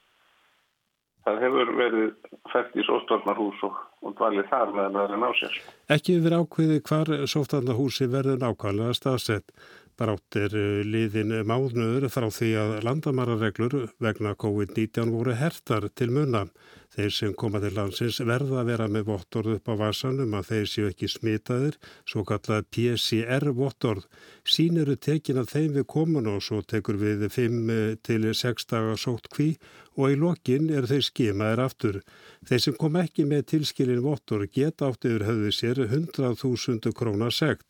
þá 1.25 1.29
það 1.29 1.43
hefur 1.45 1.73
verið 1.77 2.07
fætt 2.53 2.77
í 2.77 2.85
sóstvarnarhús 2.87 3.61
og, 3.67 3.75
og 4.05 4.15
dvalið 4.17 4.47
þar 4.51 4.73
meðan 4.75 4.97
það 4.97 5.05
er 5.05 5.13
að 5.15 5.21
ná 5.23 5.29
sér. 5.39 5.59
Ekki 5.95 6.15
yfir 6.19 6.37
ákveði 6.39 6.79
hvar 6.89 7.13
sóstvarnarhúsi 7.33 8.09
verður 8.11 8.41
nákvæmlega 8.43 8.97
staðsett. 8.97 9.53
Brátt 9.99 10.37
er 10.39 10.55
eh, 10.55 10.81
liðin 10.87 11.33
mánuður 11.47 12.07
frá 12.13 12.29
því 12.31 12.51
að 12.61 12.75
landamarareglur 12.87 13.77
vegna 13.99 14.35
COVID-19 14.39 15.11
voru 15.11 15.35
hertar 15.35 15.89
til 15.91 16.13
munna. 16.15 16.45
Þeir 16.89 17.11
sem 17.13 17.33
koma 17.37 17.59
til 17.61 17.69
landsins 17.75 18.17
verða 18.25 18.63
að 18.63 18.69
vera 18.71 18.87
með 18.89 19.03
vottorð 19.11 19.59
upp 19.59 19.69
á 19.69 19.73
vasanum 19.77 20.31
að 20.39 20.47
þeir 20.47 20.69
séu 20.71 20.87
ekki 20.89 21.09
smitaðir, 21.13 21.75
svo 22.09 22.23
kallað 22.25 22.65
PCR-vottorð. 22.73 24.07
Sín 24.41 24.79
eru 24.81 24.95
tekin 24.97 25.37
að 25.37 25.53
þeim 25.53 25.75
við 25.77 25.85
komun 25.93 26.31
og 26.31 26.41
svo 26.41 26.63
tekur 26.65 26.97
við 26.97 27.27
5 27.29 27.69
til 28.09 28.33
6 28.41 28.69
daga 28.73 28.97
sótt 28.97 29.29
kví 29.35 29.51
og 29.99 30.15
í 30.15 30.17
lokin 30.17 30.71
er 30.73 30.89
þeir 30.89 31.05
skimaðir 31.11 31.63
aftur. 31.67 32.01
Þeir 32.49 32.65
sem 32.65 32.79
kom 32.81 32.97
ekki 32.97 33.27
með 33.29 33.45
tilskilin 33.53 34.01
vottorð 34.01 34.49
geta 34.57 34.89
átt 34.89 35.05
yfir 35.05 35.27
höfðu 35.29 35.53
sér 35.53 35.85
100.000 35.85 36.95
krónar 36.97 37.35
segt 37.35 37.67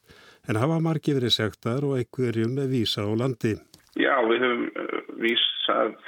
en 0.48 0.58
hafa 0.64 0.80
margi 0.80 1.14
verið 1.18 1.36
sektar 1.36 1.84
og 1.84 2.00
einhverjum 2.00 2.56
vísa 2.72 3.04
á 3.04 3.12
landi. 3.12 3.58
Já, 4.00 4.16
við 4.30 4.46
höfum 4.46 4.68
uh, 4.70 5.00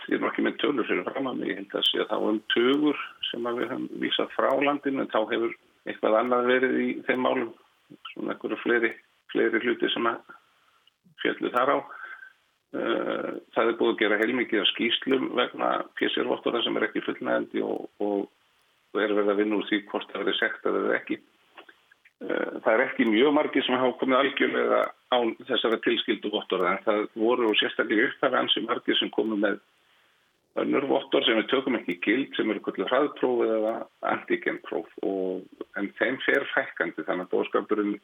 ég 0.09 0.15
er 0.17 0.23
nokkið 0.23 0.47
með 0.47 0.57
tölur 0.63 0.87
fyrir 0.89 1.07
fram 1.07 1.29
að 1.31 1.39
mig, 1.39 1.51
ég 1.51 1.59
held 1.61 1.75
að 1.77 1.87
sé 1.87 2.01
að 2.03 2.11
þá 2.11 2.27
um 2.29 2.39
tugur 2.53 2.99
sem 3.29 3.47
við 3.47 3.69
höfum 3.69 3.87
vísað 4.03 4.35
frá 4.35 4.49
landinu 4.65 5.03
en 5.03 5.11
þá 5.11 5.19
hefur 5.31 5.55
eitthvað 5.89 6.17
annað 6.19 6.49
verið 6.51 6.77
í 6.81 6.89
þeim 7.07 7.25
málum, 7.25 7.49
svona 8.11 8.35
einhverju 8.35 8.59
fleiri, 8.61 8.91
fleiri 9.33 9.63
hluti 9.63 9.89
sem 9.93 10.11
að 10.11 10.35
fjallu 11.23 11.51
þar 11.55 11.73
á. 11.73 11.77
Uh, 12.71 13.31
það 13.51 13.69
er 13.69 13.77
búið 13.81 13.89
að 13.91 13.99
gera 13.99 14.19
heilmikið 14.21 14.61
af 14.61 14.69
skýslum 14.69 15.25
vegna 15.35 15.71
PCR-vottora 15.99 16.61
sem 16.63 16.77
er 16.79 16.85
ekki 16.87 17.03
fullnægandi 17.03 17.63
og, 17.67 17.89
og 17.99 19.01
er 19.01 19.11
verið 19.11 19.33
að 19.33 19.41
vinna 19.41 19.59
úr 19.59 19.67
því 19.67 19.81
hvort 19.89 20.07
það 20.11 20.23
verið 20.23 20.37
sektað 20.39 20.79
eða 20.79 20.95
ekki. 21.01 21.17
Eh, 22.21 22.57
það 22.61 22.73
er 22.75 22.83
ekki 22.83 23.05
mjög 23.09 23.31
margir 23.33 23.63
sem 23.65 23.79
hafa 23.81 23.97
komið 23.97 24.19
algjörlega 24.19 24.81
á 25.09 25.19
þessara 25.47 25.79
tilskildu 25.81 26.29
vottorða 26.29 26.75
en 26.75 26.83
það 26.85 26.99
voru 27.17 27.53
sérstaklega 27.57 28.11
upphafi 28.11 28.37
ansi 28.37 28.61
margir 28.67 28.97
sem 28.99 29.09
komið 29.15 29.39
með 29.45 29.55
önnur 30.61 30.85
vottor 30.91 31.25
sem 31.25 31.39
við 31.39 31.47
tökum 31.49 31.79
ekki 31.79 31.95
gild 32.05 32.37
sem 32.37 32.51
eru 32.53 32.61
kvöldur 32.61 32.91
hraðpróf 32.91 33.41
eða 33.47 33.73
antigenpróf 34.11 34.91
en 35.01 35.89
þeim 35.97 36.19
fer 36.27 36.45
fækandi 36.51 37.07
þannig 37.07 37.25
að 37.25 37.33
bóskapurinn 37.33 37.97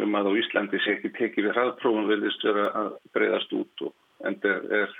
um 0.00 0.16
að 0.16 0.30
á 0.30 0.32
Íslandi 0.40 0.80
sé 0.80 0.96
ekki 0.96 1.12
tekið 1.18 1.50
við 1.50 1.56
hraðprófum 1.58 2.08
verðist 2.08 2.46
vera 2.46 2.70
að 2.84 2.90
breyðast 3.12 3.52
út 3.58 3.84
og 3.84 4.26
en 4.30 4.38
er, 4.48 4.96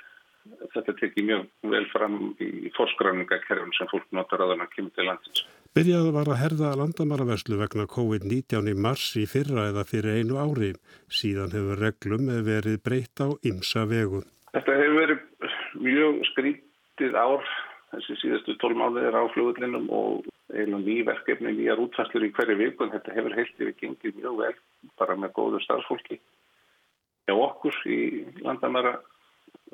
þetta 0.74 0.98
tekið 1.00 1.30
mjög 1.30 1.48
vel 1.72 1.86
fram 1.94 2.20
í 2.36 2.68
forskræningakerfum 2.76 3.72
sem 3.78 3.88
fólk 3.94 4.12
notar 4.12 4.44
að 4.44 4.56
hann 4.56 4.66
að 4.66 4.76
kemur 4.76 4.96
til 4.98 5.08
landsins. 5.08 5.46
Byrjað 5.70 6.08
var 6.16 6.26
að 6.32 6.40
herða 6.40 6.68
landamaraverslu 6.80 7.54
vegna 7.60 7.84
COVID-19 7.92 8.72
í 8.72 8.74
mars 8.74 9.04
í 9.14 9.22
fyrra 9.30 9.68
eða 9.70 9.84
fyrir 9.86 10.18
einu 10.18 10.40
ári. 10.42 10.72
Síðan 11.06 11.52
hefur 11.54 11.78
reglum 11.78 12.26
verið 12.42 12.80
breytt 12.82 13.22
á 13.22 13.30
ymsa 13.46 13.84
vegu. 13.86 14.24
Þetta 14.50 14.78
hefur 14.80 14.98
verið 14.98 15.20
mjög 15.84 16.18
skrítið 16.32 17.14
ár 17.14 17.46
þessi 17.92 18.18
síðastu 18.18 18.56
tólmáðið 18.58 19.06
er 19.12 19.18
á 19.18 19.22
fljóðlinum 19.34 19.86
og 19.94 20.26
eiginlega 20.50 20.82
nýverkefni, 20.88 21.54
nýjar 21.54 21.82
útfæstur 21.82 22.26
í 22.26 22.32
hverju 22.34 22.58
viku 22.58 22.88
en 22.88 22.92
þetta 22.96 23.14
hefur 23.14 23.38
heilt 23.38 23.62
yfir 23.62 23.74
gengið 23.78 24.18
mjög 24.18 24.42
vel 24.42 24.52
bara 24.98 25.16
með 25.22 25.34
góður 25.38 25.64
starfsfólki 25.68 26.18
hjá 27.30 27.34
okkur 27.36 27.78
í 27.86 28.00
landamara 28.42 28.96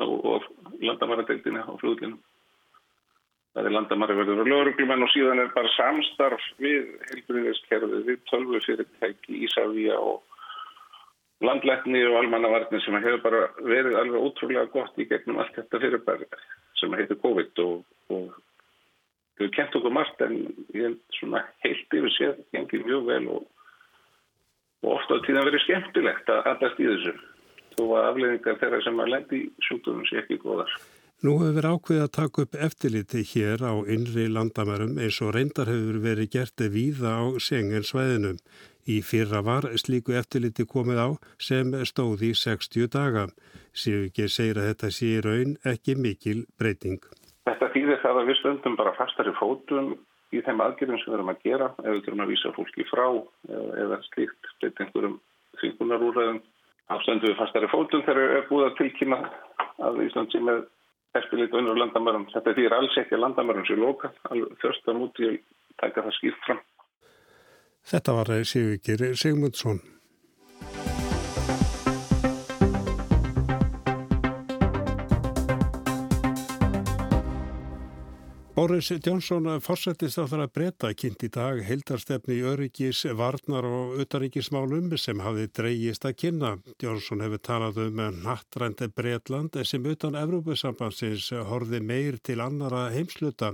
og 0.05 0.45
landamaradeildina 0.85 1.65
á 1.65 1.73
fljóðlinum 1.81 2.21
það 3.57 3.69
er 3.71 3.73
landamæri 3.73 4.15
verður 4.19 4.43
og 4.43 4.49
löguruglumenn 4.51 5.05
og 5.07 5.13
síðan 5.15 5.41
er 5.41 5.53
bara 5.55 5.71
samstarf 5.73 6.43
við 6.61 6.91
heilbriðiskerfið, 7.09 8.03
við 8.05 8.19
tölvu 8.29 8.61
fyrirtæki, 8.67 9.39
Ísafíja 9.47 9.97
og 9.97 10.21
landlækni 11.41 12.03
og 12.11 12.19
almannavarnir 12.21 12.85
sem 12.85 12.97
hefur 13.01 13.23
bara 13.25 13.41
verið 13.65 13.97
alveg 14.01 14.27
ótrúlega 14.29 14.69
gott 14.73 15.01
í 15.01 15.07
gegnum 15.09 15.41
allt 15.41 15.57
þetta 15.57 15.81
fyrirbæri 15.81 16.29
sem 16.81 16.97
heitir 17.01 17.21
COVID 17.23 17.63
og, 17.65 17.81
og 18.13 18.37
við 19.41 19.53
kent 19.57 19.77
okkur 19.81 19.93
margt 19.93 20.21
en 20.25 20.37
ég 20.77 20.83
held 20.83 21.01
svona 21.17 21.45
heilt 21.65 21.97
yfir 22.01 22.15
séð 22.17 22.43
gengið 22.57 22.85
mjög 22.91 23.09
vel 23.09 23.23
og, 23.39 23.49
og 24.85 24.93
ofta 24.99 25.17
á 25.17 25.25
tíðan 25.25 25.49
verið 25.49 25.65
skemmtilegt 25.65 26.33
að 26.33 26.53
allast 26.53 26.85
í 26.85 26.91
þessu 26.93 27.17
þó 27.77 27.83
að 27.89 28.11
afleðingar 28.11 28.61
þeirra 28.61 28.85
sem 28.85 29.01
að 29.01 29.13
lendi 29.13 29.43
sjúkdóðum 29.65 30.07
sé 30.09 30.21
ekki 30.23 30.41
góðar. 30.45 30.73
Nú 31.25 31.39
hefur 31.41 31.55
verið 31.57 31.73
ákveð 31.73 32.01
að 32.05 32.11
taka 32.13 32.43
upp 32.45 32.57
eftirliti 32.67 33.23
hér 33.25 33.63
á 33.65 33.73
innri 33.89 34.27
landamærum 34.29 34.99
eins 35.01 35.17
og 35.25 35.31
reyndar 35.33 35.71
hefur 35.73 35.97
verið 36.05 36.29
gert 36.35 36.65
víða 36.75 37.13
á 37.17 37.25
sengensvæðinum. 37.41 38.37
Í 38.85 39.01
fyrra 39.01 39.41
var 39.47 39.65
slíku 39.81 40.13
eftirliti 40.13 40.67
komið 40.69 41.01
á 41.01 41.09
sem 41.41 41.73
stóði 41.89 42.35
í 42.35 42.37
60 42.37 42.93
daga. 42.93 43.25
Sýviki 43.73 44.29
segir 44.29 44.61
að 44.61 44.69
þetta 44.69 44.93
sé 44.99 45.09
í 45.15 45.25
raun 45.25 45.57
ekki 45.65 45.97
mikil 45.97 46.45
breyting. 46.61 47.01
Þetta 47.49 47.73
þýðir 47.73 48.05
það 48.05 48.21
að 48.21 48.29
við 48.29 48.41
stöndum 48.43 48.77
bara 48.77 48.95
fastar 49.01 49.33
í 49.33 49.35
fótum 49.41 49.91
í 50.37 50.45
þeim 50.45 50.63
aðgjörðum 50.69 51.01
sem 51.01 51.13
við 51.15 51.19
erum 51.19 51.33
að 51.33 51.43
gera 51.49 51.73
ef 51.81 51.91
við 51.95 52.05
þurfum 52.05 52.25
að 52.27 52.33
vísa 52.35 52.57
fólki 52.61 52.89
frá 52.93 53.07
eða 53.87 54.03
slíkt 54.13 54.55
breyt 54.61 54.85
einhverjum 54.85 55.19
þingunarúræðum. 55.65 56.45
Afstöndu 56.93 57.33
við 57.33 57.39
fastar 57.41 57.65
í 57.65 57.73
fótum 57.73 58.05
þegar 58.05 58.21
við 58.21 58.33
erum 58.37 58.49
búið 58.53 58.69
að 58.69 58.81
tilkynna 58.85 59.21
að 59.87 60.03
Ísland 60.05 60.31
sé 60.31 60.45
með 60.45 60.67
eftirlit 61.19 61.55
unnur 61.57 61.79
landamærum. 61.81 62.29
Þetta 62.35 62.55
þýr 62.59 62.77
alls 62.79 62.97
ekki 63.03 63.21
landamærum 63.21 63.67
sem 63.69 63.81
lóka, 63.81 64.13
þörst 64.63 64.89
að 64.89 65.01
múti 65.01 65.29
að 65.31 65.39
taka 65.83 66.07
það 66.07 66.19
skýrt 66.21 66.47
fram. 66.47 66.65
Þetta 67.87 68.17
var 68.19 68.33
Sigurgir 68.43 69.09
Sigmundsson. 69.15 69.85
Boris 78.57 78.89
Johnson 79.05 79.45
fórsettist 79.61 80.17
á 80.17 80.25
að 80.25 80.47
breyta 80.49 80.89
kynnt 80.97 81.27
í 81.27 81.29
dag 81.29 81.59
heildarstefni 81.61 82.39
í 82.39 82.45
öryggis, 82.49 83.03
varnar 83.13 83.67
og 83.69 83.99
utaríkismálum 84.01 84.95
sem 84.97 85.21
hafði 85.21 85.51
dreyjist 85.59 86.07
að 86.09 86.15
kynna. 86.23 86.53
Johnson 86.81 87.21
hefur 87.21 87.43
talað 87.45 87.83
um 87.85 88.01
nattrændi 88.25 88.89
Breitland 88.89 89.59
sem 89.61 89.85
utan 89.85 90.17
Evrópusambansins 90.17 91.29
horfi 91.51 91.83
meir 91.85 92.17
til 92.17 92.41
annara 92.41 92.87
heimsluta. 92.95 93.53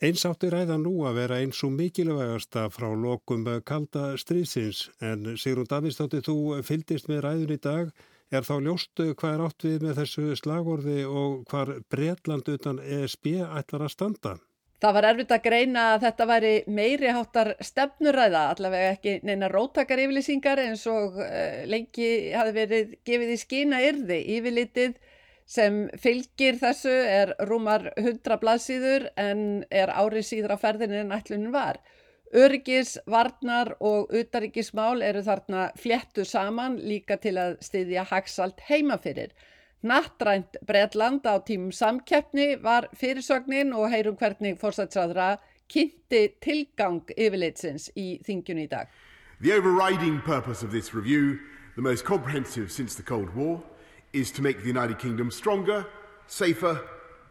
Eins 0.00 0.24
átti 0.24 0.48
ræða 0.48 0.80
nú 0.80 0.94
að 1.04 1.20
vera 1.20 1.42
eins 1.44 1.60
og 1.60 1.76
mikilvægasta 1.76 2.70
frá 2.72 2.88
lokum 2.96 3.44
kalda 3.60 4.14
stríðsins 4.16 4.86
en 5.04 5.34
Sigrun 5.36 5.68
Davidsdóttir 5.68 6.24
þú 6.24 6.62
fyldist 6.64 7.12
með 7.12 7.26
ræðun 7.26 7.58
í 7.58 7.60
dag 7.60 7.92
Er 8.30 8.44
þá 8.46 8.60
ljóstu 8.62 9.08
hvað 9.18 9.32
er 9.34 9.40
átt 9.42 9.64
við 9.66 9.82
með 9.82 9.96
þessu 9.98 10.36
slagorði 10.38 11.00
og 11.08 11.40
hvar 11.50 11.72
Breitland 11.90 12.46
utan 12.52 12.78
ESB 12.78 13.32
ætlar 13.42 13.88
að 13.88 13.92
standa? 13.96 14.34
Það 14.80 14.94
var 14.96 15.06
erfitt 15.08 15.32
að 15.34 15.42
greina 15.44 15.86
að 15.92 16.04
þetta 16.06 16.26
væri 16.30 16.52
meiri 16.70 17.10
háttar 17.12 17.50
stefnuræða, 17.60 18.44
allavega 18.54 18.92
ekki 18.94 19.16
neina 19.28 19.50
róttakar 19.50 20.00
yfirlýsingar 20.00 20.62
eins 20.62 20.86
og 20.88 21.18
uh, 21.20 21.58
lengi 21.68 22.30
hafi 22.32 22.54
verið 22.56 22.94
gefið 23.04 23.34
í 23.34 23.40
skýna 23.42 23.82
yrði. 23.90 24.20
Yfirlitið 24.38 24.94
sem 25.50 25.82
fylgir 25.98 26.56
þessu 26.62 26.94
er 26.94 27.34
rúmar 27.50 27.90
100 27.96 28.38
blaðsýður 28.40 29.08
en 29.20 29.42
er 29.68 29.90
árið 29.90 30.28
síður 30.30 30.54
á 30.54 30.62
ferðinu 30.62 31.02
en 31.02 31.16
ætlunin 31.18 31.52
var. 31.52 31.82
Öryggis, 32.30 32.98
varnar 33.10 33.72
og 33.82 34.12
utaríkismál 34.14 35.02
eru 35.02 35.22
þarna 35.26 35.70
fléttu 35.74 36.22
saman 36.24 36.76
líka 36.78 37.16
til 37.18 37.34
að 37.42 37.56
styðja 37.66 38.04
hagsalt 38.06 38.60
heimafyrir. 38.68 39.32
Nattrænt 39.82 40.60
Breitland 40.66 41.26
á 41.26 41.42
tímum 41.42 41.72
samkeppni 41.74 42.62
var 42.62 42.86
fyrirsögnin 42.94 43.74
og 43.74 43.90
heyrum 43.90 44.18
hvernig 44.20 44.60
fórsætsraðra 44.60 45.40
kynnti 45.70 46.20
tilgang 46.44 47.10
yfirleitsins 47.16 47.88
í 47.98 48.20
þingjun 48.22 48.62
í 48.62 48.68
dag. 48.70 48.86
The 49.40 49.56
overriding 49.56 50.20
purpose 50.20 50.62
of 50.62 50.70
this 50.70 50.94
review, 50.94 51.38
the 51.74 51.82
most 51.82 52.04
comprehensive 52.04 52.70
since 52.70 52.94
the 52.94 53.02
Cold 53.02 53.34
War, 53.34 53.60
is 54.12 54.30
to 54.32 54.42
make 54.42 54.60
the 54.60 54.68
United 54.68 54.98
Kingdom 54.98 55.30
stronger, 55.30 55.84
safer 56.28 56.78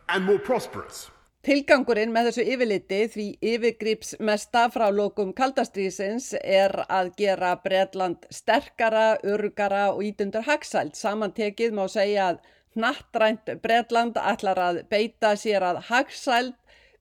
and 0.09 0.25
more 0.25 0.39
prosperous. 0.39 1.09
Tilgangurinn 1.47 2.11
með 2.11 2.25
þessu 2.27 2.43
yfirliti 2.51 2.97
því 3.13 3.25
yfirgrips 3.49 4.09
mesta 4.27 4.65
frá 4.73 4.89
lokum 4.91 5.29
kaldastriðsins 5.37 6.33
er 6.39 6.73
að 6.91 7.13
gera 7.21 7.53
Breitland 7.63 8.25
sterkara, 8.27 9.13
örgara 9.23 9.85
og 9.93 10.01
ítundur 10.03 10.43
hagsælt. 10.43 10.99
Samantekið 10.99 11.77
má 11.77 11.85
segja 11.87 12.25
að 12.33 12.41
nattrænt 12.83 13.53
Breitland 13.63 14.19
ætlar 14.19 14.59
að 14.65 14.81
beita 14.91 15.31
sér 15.39 15.63
að 15.69 15.79
hagsælt 15.87 16.57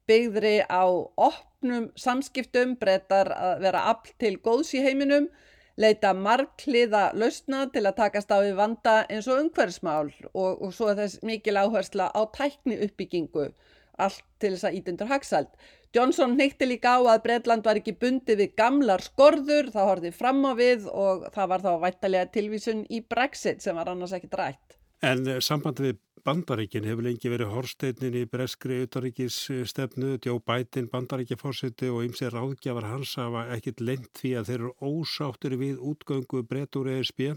byggðri 0.07 0.61
á 0.71 0.87
opnum 0.87 1.91
samskiptum, 1.99 2.77
breytar 2.79 3.33
að 3.35 3.65
vera 3.67 3.89
afl 3.91 4.15
til 4.23 4.37
góðs 4.39 4.71
í 4.79 4.85
heiminum, 4.87 5.27
leita 5.75 6.13
markliða 6.15 7.09
lausna 7.19 7.67
til 7.75 7.83
að 7.91 7.99
takast 8.05 8.31
á 8.31 8.39
við 8.39 8.55
vanda 8.63 9.01
eins 9.11 9.27
og 9.27 9.43
umhverfsmál 9.43 10.13
og, 10.31 10.63
og 10.63 10.71
svo 10.79 10.95
þess 10.95 11.19
mikil 11.27 11.59
áhersla 11.59 12.13
á 12.15 12.23
tækni 12.39 12.79
uppbyggingu 12.87 13.51
allt 13.99 14.25
til 14.39 14.55
þess 14.55 14.69
að 14.69 14.79
ítundur 14.81 15.11
hagsald. 15.11 15.51
Johnson 15.97 16.35
neytti 16.37 16.67
líka 16.69 16.97
á 16.97 17.01
að 17.15 17.23
Breitland 17.25 17.65
var 17.65 17.79
ekki 17.81 17.95
bundið 17.97 18.43
við 18.43 18.57
gamlar 18.61 19.01
skorður, 19.05 19.71
það 19.73 19.89
horfið 19.93 20.19
fram 20.19 20.43
á 20.45 20.53
við 20.59 20.89
og 20.93 21.25
það 21.33 21.53
var 21.53 21.65
þá 21.65 21.71
vættalega 21.85 22.33
tilvísun 22.35 22.83
í 22.93 23.01
Brexit 23.01 23.65
sem 23.65 23.79
var 23.79 23.89
annars 23.89 24.13
ekki 24.17 24.29
drætt. 24.33 24.77
En 25.01 25.25
eh, 25.31 25.41
sambandi 25.41 25.87
við 25.87 25.99
bandaríkin 26.27 26.85
hefur 26.85 27.07
lengi 27.07 27.31
verið 27.33 27.53
horsteinin 27.55 28.19
í 28.21 28.25
breskri 28.29 28.83
utaríkisstefnu, 28.85 30.19
Joe 30.25 30.43
Biden 30.45 30.91
bandaríkjafórsiti 30.93 31.89
og 31.93 32.05
ymsi 32.09 32.29
ráðgjafar 32.35 32.89
hans 32.91 33.15
hafa 33.21 33.47
ekkit 33.57 33.81
lengt 33.81 34.13
því 34.19 34.35
að 34.41 34.51
þeir 34.51 34.59
eru 34.59 34.75
ósáttur 34.91 35.57
við 35.63 35.81
útgöngu 35.93 36.43
brettur 36.51 36.91
ESB. 36.99 37.31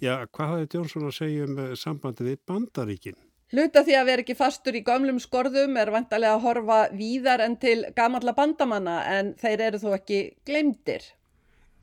Já, 0.00 0.24
hvað 0.32 0.54
hafði 0.54 0.70
Johnson 0.78 1.10
að 1.10 1.18
segja 1.18 1.50
um 1.50 1.60
eh, 1.60 1.76
sambandi 1.76 2.30
við 2.30 2.40
bandaríkin? 2.48 3.20
Hluta 3.52 3.82
því 3.84 3.96
að 3.98 4.06
vera 4.08 4.22
ekki 4.24 4.34
fastur 4.38 4.76
í 4.78 4.80
gömlum 4.80 5.18
skorðum 5.20 5.74
er 5.76 5.90
vantarlega 5.92 6.38
að 6.38 6.44
horfa 6.46 6.76
víðar 6.96 7.42
en 7.44 7.58
til 7.60 7.82
gamalla 7.92 8.32
bandamanna 8.32 8.94
en 9.12 9.34
þeir 9.36 9.62
eru 9.66 9.80
þó 9.82 9.90
ekki 9.98 10.20
glemdir. 10.48 11.02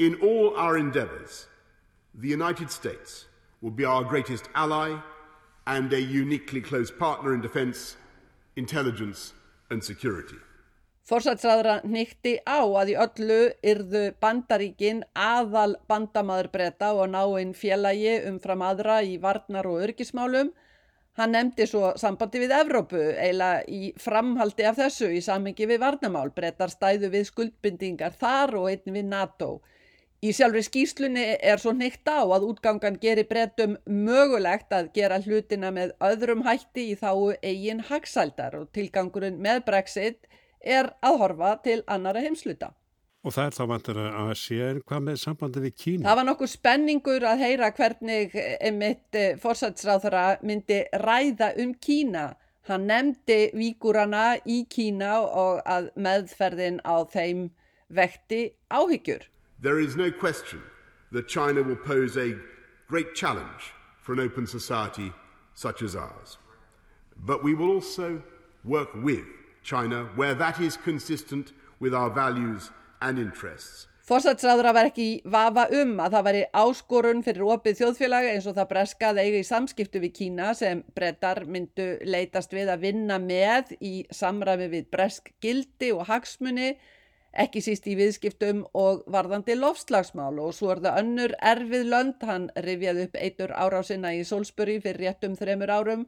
In 0.01 0.15
all 0.25 0.55
our 0.57 0.79
endeavours, 0.79 1.45
the 2.17 2.27
United 2.33 2.71
States 2.71 3.27
will 3.61 3.69
be 3.69 3.85
our 3.85 4.03
greatest 4.03 4.49
ally 4.55 4.97
and 5.67 5.93
a 5.93 6.01
uniquely 6.01 6.59
close 6.59 6.89
partner 6.89 7.35
in 7.35 7.41
defence, 7.41 7.97
intelligence 8.55 9.33
and 9.69 9.83
security. 9.83 10.39
Forsætsræðra 11.05 11.83
nýtti 11.85 12.39
á 12.49 12.65
að 12.65 12.95
í 12.95 12.95
öllu 13.03 13.37
yrðu 13.61 14.01
bandaríkin 14.17 15.03
aðal 15.13 15.75
bandamaður 15.85 16.49
breyta 16.49 16.89
og 16.97 17.13
náinn 17.13 17.53
félagi 17.53 18.17
umfram 18.31 18.65
aðra 18.65 19.03
í 19.05 19.19
varnar 19.21 19.69
og 19.69 19.85
örgismálum 19.85 20.49
Hann 21.19 21.33
nefndi 21.35 21.65
svo 21.67 21.89
sambandi 21.99 22.39
við 22.39 22.53
Evrópu 22.55 22.99
eiginlega 23.11 23.63
í 23.67 23.89
framhaldi 23.99 24.63
af 24.69 24.77
þessu 24.77 25.09
í 25.11 25.17
samengi 25.19 25.65
við 25.67 25.81
varnamál, 25.81 26.29
brettar 26.31 26.71
stæðu 26.71 27.09
við 27.11 27.25
skuldbindingar 27.27 28.15
þar 28.21 28.55
og 28.61 28.69
einni 28.71 28.93
við 28.95 29.09
NATO. 29.09 29.49
Í 30.23 30.31
sjálfri 30.35 30.63
skýslunni 30.63 31.25
er 31.51 31.59
svo 31.59 31.73
neitt 31.75 32.07
á 32.07 32.23
að 32.23 32.45
útgangan 32.53 33.01
gerir 33.03 33.27
brettum 33.27 33.75
mögulegt 33.83 34.71
að 34.75 34.93
gera 34.95 35.19
hlutina 35.25 35.73
með 35.75 35.91
öðrum 36.07 36.45
hætti 36.47 36.87
í 36.93 36.97
þáu 37.03 37.35
eigin 37.43 37.83
hagsaldar 37.91 38.55
og 38.61 38.71
tilgangurinn 38.75 39.43
með 39.43 39.65
Brexit 39.67 40.27
er 40.63 40.93
að 41.03 41.19
horfa 41.25 41.53
til 41.67 41.81
annara 41.87 42.23
heimsluta. 42.23 42.71
Og 43.29 43.33
það 43.35 43.45
er 43.45 43.53
þá 43.53 43.65
vantur 43.69 43.97
að 44.01 44.29
sé 44.41 44.67
hvað 44.89 45.01
með 45.05 45.17
sambandi 45.21 45.61
við 45.61 45.73
Kína? 45.77 46.05
Það 46.07 46.15
var 46.17 46.25
nokkuð 46.25 46.49
spenningur 46.49 47.25
að 47.29 47.41
heyra 47.43 47.67
hvernig 47.77 48.31
mitt 48.73 49.17
eh, 49.19 49.35
fórsatsráðara 49.37 50.23
myndi 50.41 50.79
ræða 51.03 51.51
um 51.61 51.75
Kína. 51.77 52.23
Hann 52.65 52.87
nefndi 52.89 53.37
víkurana 53.53 54.39
í 54.49 54.63
Kína 54.73 55.11
og 55.21 55.61
að 55.69 55.91
meðferðin 55.93 56.79
á 56.81 57.05
þeim 57.13 57.43
vekti 57.93 58.41
áhyggjur. 58.73 59.29
There 59.61 59.77
is 59.77 59.93
no 59.95 60.09
question 60.09 60.65
that 61.11 61.29
China 61.29 61.61
will 61.61 61.77
pose 61.77 62.17
a 62.17 62.33
great 62.89 63.13
challenge 63.13 63.75
for 64.01 64.13
an 64.13 64.25
open 64.25 64.47
society 64.47 65.13
such 65.53 65.83
as 65.83 65.95
ours. 65.95 66.39
But 67.15 67.43
we 67.43 67.53
will 67.53 67.69
also 67.77 68.23
work 68.65 68.89
with 68.95 69.25
China 69.61 70.09
where 70.15 70.33
that 70.33 70.59
is 70.59 70.77
consistent 70.77 71.53
with 71.79 71.93
our 71.93 72.09
values 72.09 72.71
interests. 73.07 73.89
Fórsatsræðura 74.09 74.71
var 74.73 74.87
ekki 74.89 75.19
vafa 75.29 75.67
um 75.77 75.91
að 76.01 76.15
það 76.15 76.23
væri 76.25 76.39
áskorun 76.57 77.19
fyrir 77.21 77.43
opið 77.53 77.75
þjóðfélagi 77.77 78.31
eins 78.31 78.47
og 78.49 78.55
það 78.57 78.69
breskaði 78.71 79.25
eiga 79.25 79.41
í 79.43 79.45
samskiptu 79.45 80.01
við 80.01 80.15
Kína 80.15 80.47
sem 80.57 80.81
brettar 80.97 81.43
myndu 81.45 81.85
leitast 82.09 82.55
við 82.57 82.71
að 82.73 82.87
vinna 82.87 83.19
með 83.21 83.75
í 83.85 83.93
samræmi 84.09 84.71
við 84.71 84.89
bresk 84.89 85.29
gildi 85.45 85.91
og 85.93 86.09
hagsmunni, 86.09 86.71
ekki 87.37 87.61
síst 87.61 87.85
í 87.85 87.93
viðskiptum 87.99 88.65
og 88.73 89.05
varðandi 89.13 89.59
lofslagsmál 89.61 90.41
og 90.41 90.57
svo 90.57 90.73
er 90.73 90.81
það 90.87 91.01
önnur 91.03 91.37
erfið 91.53 91.87
lönd, 91.93 92.25
hann 92.25 92.49
rifjaði 92.65 93.05
upp 93.11 93.21
eitur 93.21 93.53
árásina 93.53 94.17
í 94.17 94.25
Sólsbury 94.25 94.81
fyrir 94.81 95.03
réttum 95.05 95.37
þremur 95.37 95.69
árum 95.69 96.07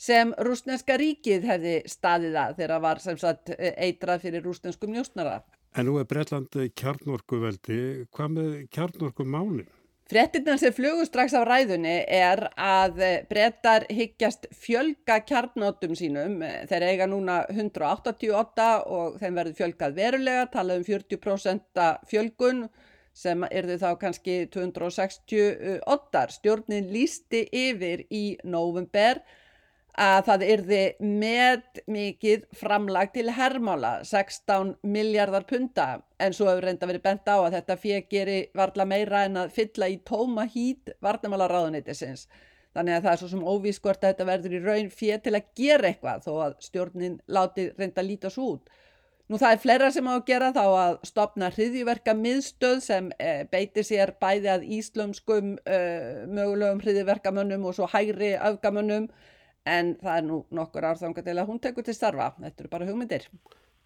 sem 0.00 0.32
rúsneska 0.40 0.96
ríkið 0.96 1.44
hefði 1.52 1.80
staðið 1.84 2.44
að 2.46 2.60
þegar 2.62 2.78
það 2.78 2.86
var 2.88 3.08
sem 3.10 3.20
sagt 3.20 3.52
eitrað 3.60 4.24
fyrir 4.24 4.48
rúsneskum 4.48 4.96
njósnara. 4.96 5.42
En 5.72 5.86
nú 5.88 5.94
er 5.96 6.08
Breitland 6.08 6.52
kjarnorkuveldi. 6.76 7.78
Hvað 8.12 8.34
með 8.34 8.50
kjarnorkumálinn? 8.76 9.70
Frettinnan 10.12 10.58
sem 10.60 10.74
flugur 10.76 11.06
strax 11.08 11.32
af 11.38 11.46
ræðunni 11.48 12.02
er 12.12 12.42
að 12.60 12.98
brettar 13.30 13.86
hyggjast 13.88 14.50
fjölga 14.52 15.22
kjarnótum 15.24 15.94
sínum. 15.96 16.42
Þeir 16.68 16.84
eiga 16.90 17.06
núna 17.08 17.38
188 17.48 18.66
og 18.92 19.16
þeim 19.22 19.38
verður 19.40 19.56
fjölgað 19.62 19.96
verulega, 19.96 20.48
talað 20.52 20.82
um 20.82 20.88
40% 20.90 21.84
fjölgun 22.10 22.66
sem 23.16 23.46
er 23.48 23.70
þau 23.70 23.78
þá 23.86 23.88
kannski 24.02 24.36
268. 24.52 26.26
Stjórnin 26.36 26.92
lísti 26.92 27.46
yfir 27.48 28.04
í 28.12 28.24
november 28.44 29.22
að 30.00 30.20
það 30.28 30.44
yrði 30.48 30.82
með 31.04 31.82
mikið 31.92 32.46
framlag 32.56 33.10
til 33.12 33.26
hermála, 33.36 33.98
16 34.08 34.76
miljardar 34.88 35.44
punta, 35.44 36.00
en 36.18 36.32
svo 36.32 36.48
hefur 36.48 36.64
reynda 36.64 36.88
verið 36.88 37.04
bent 37.04 37.28
á 37.28 37.36
að 37.36 37.58
þetta 37.58 37.76
fyrir 37.82 38.06
geri 38.08 38.38
varla 38.56 38.86
meira 38.88 39.26
en 39.26 39.36
að 39.42 39.52
fylla 39.52 39.90
í 39.92 39.98
tóma 40.08 40.46
hít 40.48 40.94
varnamála 41.04 41.50
ráðunitisins. 41.52 42.28
Þannig 42.72 42.96
að 42.96 43.02
það 43.04 43.12
er 43.12 43.20
svo 43.20 43.28
sem 43.28 43.42
óvískvort 43.44 44.04
að 44.04 44.14
þetta 44.14 44.28
verður 44.30 44.54
í 44.56 44.62
raun 44.64 44.88
fyrir 44.90 45.20
til 45.20 45.34
að 45.36 45.50
gera 45.60 45.90
eitthvað 45.90 46.22
þó 46.24 46.32
að 46.46 46.54
stjórnin 46.64 47.18
láti 47.28 47.66
reynda 47.76 48.04
lítast 48.06 48.40
út. 48.40 48.72
Nú 49.28 49.38
það 49.40 49.54
er 49.54 49.60
fleira 49.60 49.90
sem 49.92 50.08
á 50.08 50.12
að 50.12 50.24
gera 50.28 50.48
þá 50.56 50.64
að 50.66 50.94
stopna 51.08 51.50
hriðiverka 51.52 52.14
miðstöð 52.16 52.80
sem 52.84 53.12
e, 53.20 53.44
beitir 53.52 53.84
sér 53.86 54.14
bæði 54.20 54.50
að 54.54 54.64
íslömskum 54.78 55.54
e, 55.64 55.78
mögulegum 56.32 56.80
hriðiverkamönnum 56.82 57.68
og 57.68 57.76
svo 57.76 57.88
hægri 57.92 58.32
afgamönnum 58.40 59.06
en 59.68 59.96
það 60.00 60.16
er 60.18 60.24
nú 60.28 60.38
nokkur 60.54 60.86
árþanga 60.90 61.24
til 61.24 61.36
að 61.38 61.50
hún 61.50 61.60
tekur 61.62 61.86
til 61.86 61.96
starfa. 61.96 62.32
Þetta 62.40 62.64
eru 62.64 62.72
bara 62.72 62.88
hugmyndir. 62.88 63.28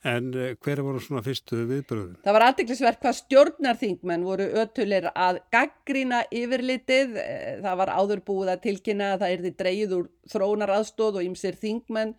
En 0.06 0.28
uh, 0.36 0.52
hver 0.62 0.82
voru 0.84 1.00
svona 1.02 1.22
fyrstu 1.24 1.62
viðbröðum? 1.66 2.20
Það 2.24 2.36
var 2.36 2.44
aðdeklisverk 2.46 3.00
hvað 3.02 3.18
stjórnarþingmenn 3.20 4.26
voru 4.26 4.46
ötulir 4.62 5.08
að 5.12 5.40
gaggrína 5.54 6.22
yfirlitið. 6.30 7.16
Eh, 7.22 7.56
það 7.64 7.80
var 7.80 7.92
áður 7.96 8.22
búið 8.28 8.52
að 8.54 8.62
tilkynna 8.68 9.12
að 9.14 9.24
það 9.24 9.36
erði 9.36 9.52
dreyið 9.62 9.94
úr 9.98 10.08
þrónar 10.32 10.74
aðstóð 10.76 11.20
og 11.20 11.28
ýmsir 11.30 11.58
þingmenn 11.62 12.14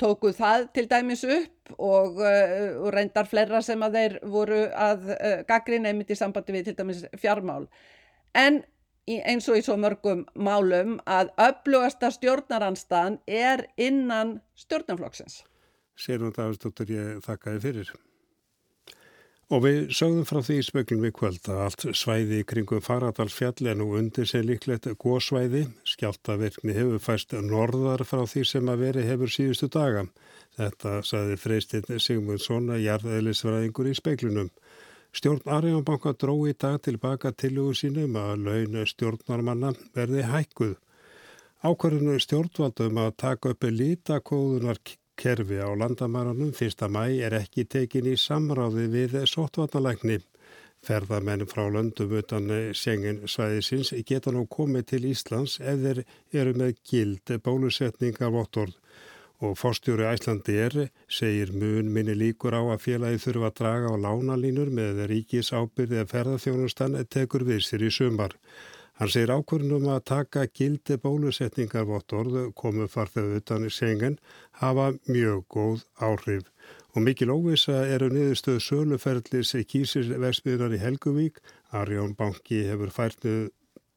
tókuð 0.00 0.36
það 0.36 0.64
til 0.76 0.86
dæmis 0.90 1.24
upp 1.24 1.76
og, 1.80 2.18
uh, 2.20 2.64
og 2.84 2.90
reyndar 2.92 3.28
flera 3.28 3.62
sem 3.64 3.80
að 3.84 3.96
þeir 3.96 4.16
voru 4.28 4.62
að 4.76 5.06
uh, 5.14 5.36
gaggrína 5.48 5.90
einmitt 5.90 6.12
í 6.12 6.18
sambandi 6.18 6.52
við 6.56 6.70
til 6.70 6.76
dæmis 6.78 7.04
fjármál. 7.20 7.64
En 8.36 8.60
eins 9.06 9.46
og 9.48 9.58
í 9.58 9.62
svo 9.66 9.76
mörgum 9.80 10.24
málum 10.34 10.96
að 11.06 11.30
öflugasta 11.38 12.10
stjórnaranstaðan 12.14 13.20
er 13.26 13.66
innan 13.76 14.40
stjórnarflokksins. 14.58 15.44
Sér 15.96 16.24
hún 16.24 16.34
Davidsdóttur 16.36 16.90
ég 16.92 17.22
þakkaði 17.24 17.62
fyrir. 17.62 17.94
Og 19.46 19.60
við 19.62 19.76
sögðum 19.94 20.24
frá 20.26 20.40
því 20.42 20.54
í 20.58 20.62
spöklum 20.66 21.04
við 21.06 21.12
kvöld 21.20 21.48
að 21.54 21.60
allt 21.62 21.84
svæði 21.94 22.40
kringum 22.50 22.82
Faradalsfjall 22.82 23.68
en 23.70 23.78
nú 23.78 23.92
undir 23.94 24.26
sig 24.26 24.42
líklegt 24.42 24.88
gósvæði. 24.98 25.68
Skjáltaverkni 25.86 26.74
hefur 26.74 26.98
fæst 27.04 27.36
norðar 27.46 28.02
frá 28.02 28.24
því 28.26 28.42
sem 28.50 28.72
að 28.72 28.82
veri 28.82 29.04
hefur 29.06 29.30
síðustu 29.30 29.70
daga. 29.70 30.02
Þetta 30.58 30.96
saði 31.06 31.38
freystinn 31.38 32.02
Sigmundsson 32.02 32.72
að 32.74 32.82
jarðeðlisfræðingur 32.88 33.92
í 33.92 33.94
speklunum. 33.94 34.50
Stjórn 35.16 35.48
Arjónbanka 35.48 36.10
dró 36.12 36.34
í 36.44 36.52
dag 36.60 36.74
tilbaka 36.84 37.30
tilugu 37.40 37.72
sínum 37.78 38.18
að 38.20 38.42
laun 38.44 38.74
stjórnarmanna 38.90 39.70
verði 39.96 40.26
hækkuð. 40.28 40.74
Ákvarðinu 41.64 42.18
stjórnvaldum 42.20 43.00
að 43.00 43.14
taka 43.22 43.54
uppi 43.54 43.70
lítakóðunar 43.72 44.82
kerfi 45.16 45.56
á 45.56 45.72
landamæranum 45.72 46.52
fyrsta 46.58 46.90
mæ 46.92 47.06
er 47.24 47.38
ekki 47.38 47.64
tekin 47.64 48.10
í 48.12 48.18
samráði 48.20 48.84
við 48.92 49.16
sóttvarnalækni. 49.32 50.18
Ferðamenn 50.84 51.48
frá 51.48 51.64
löndum 51.72 52.12
utan 52.20 52.52
sengin 52.76 53.24
svæðisins 53.24 53.94
geta 54.04 54.36
nú 54.36 54.44
komið 54.44 54.90
til 54.92 55.04
Íslands 55.14 55.56
ef 55.64 55.80
þeir 55.86 56.02
eru 56.42 56.52
með 56.60 56.76
gild 56.92 57.38
bólusetningar 57.48 58.36
vottorð 58.36 58.76
og 59.44 59.58
fórstjóri 59.60 60.06
Æslandi 60.08 60.54
er, 60.60 60.76
segir 61.08 61.52
mun 61.52 61.90
minni 61.92 62.14
líkur 62.16 62.56
á 62.56 62.62
að 62.64 62.82
félagi 62.86 63.20
þurfa 63.24 63.50
að 63.50 63.58
draga 63.60 63.92
á 63.92 63.96
lánalínur 64.06 64.70
með 64.72 65.02
ríkis 65.10 65.52
ábyrði 65.52 66.00
að 66.00 66.12
ferðarþjónustan 66.14 66.96
tekur 67.12 67.44
við 67.44 67.60
sér 67.66 67.84
í 67.84 67.90
sumar. 67.92 68.36
Hann 68.96 69.12
segir 69.12 69.34
ákvörnum 69.34 69.90
að 69.92 70.04
taka 70.08 70.46
gildi 70.48 70.96
bólusetningarvottorð 71.02 72.54
komu 72.56 72.86
farþegu 72.88 73.42
utan 73.42 73.66
í 73.68 73.72
sengen 73.72 74.16
hafa 74.62 74.94
mjög 75.04 75.44
góð 75.52 75.84
áhrif. 76.00 76.48
Og 76.96 77.04
mikil 77.04 77.28
óvisa 77.28 77.82
eru 77.92 78.08
niðurstöðu 78.08 78.62
söluferðlis 78.64 79.52
kísirversmiðunar 79.68 80.78
í 80.78 80.80
Helguvík. 80.80 81.42
Arjón 81.76 82.16
Banki 82.16 82.62
hefur 82.70 82.94
færtið 82.94 83.50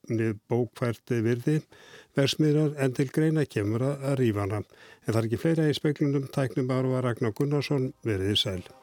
eigni 0.10 0.34
bókvært 0.50 1.14
virði 1.26 1.60
versmiðrar 2.18 2.76
en 2.82 2.98
til 2.98 3.10
greina 3.14 3.46
kemur 3.46 3.86
að 3.92 4.20
rífana. 4.24 4.64
En 5.06 5.14
það 5.14 5.22
er 5.22 5.30
ekki 5.30 5.42
fleira 5.46 5.70
í 5.70 5.78
speklunum 5.78 6.28
tæknum 6.34 6.74
ára 6.74 7.06
Ragnar 7.06 7.36
Gunnarsson 7.38 7.94
veriði 8.04 8.38
sæl. 8.44 8.79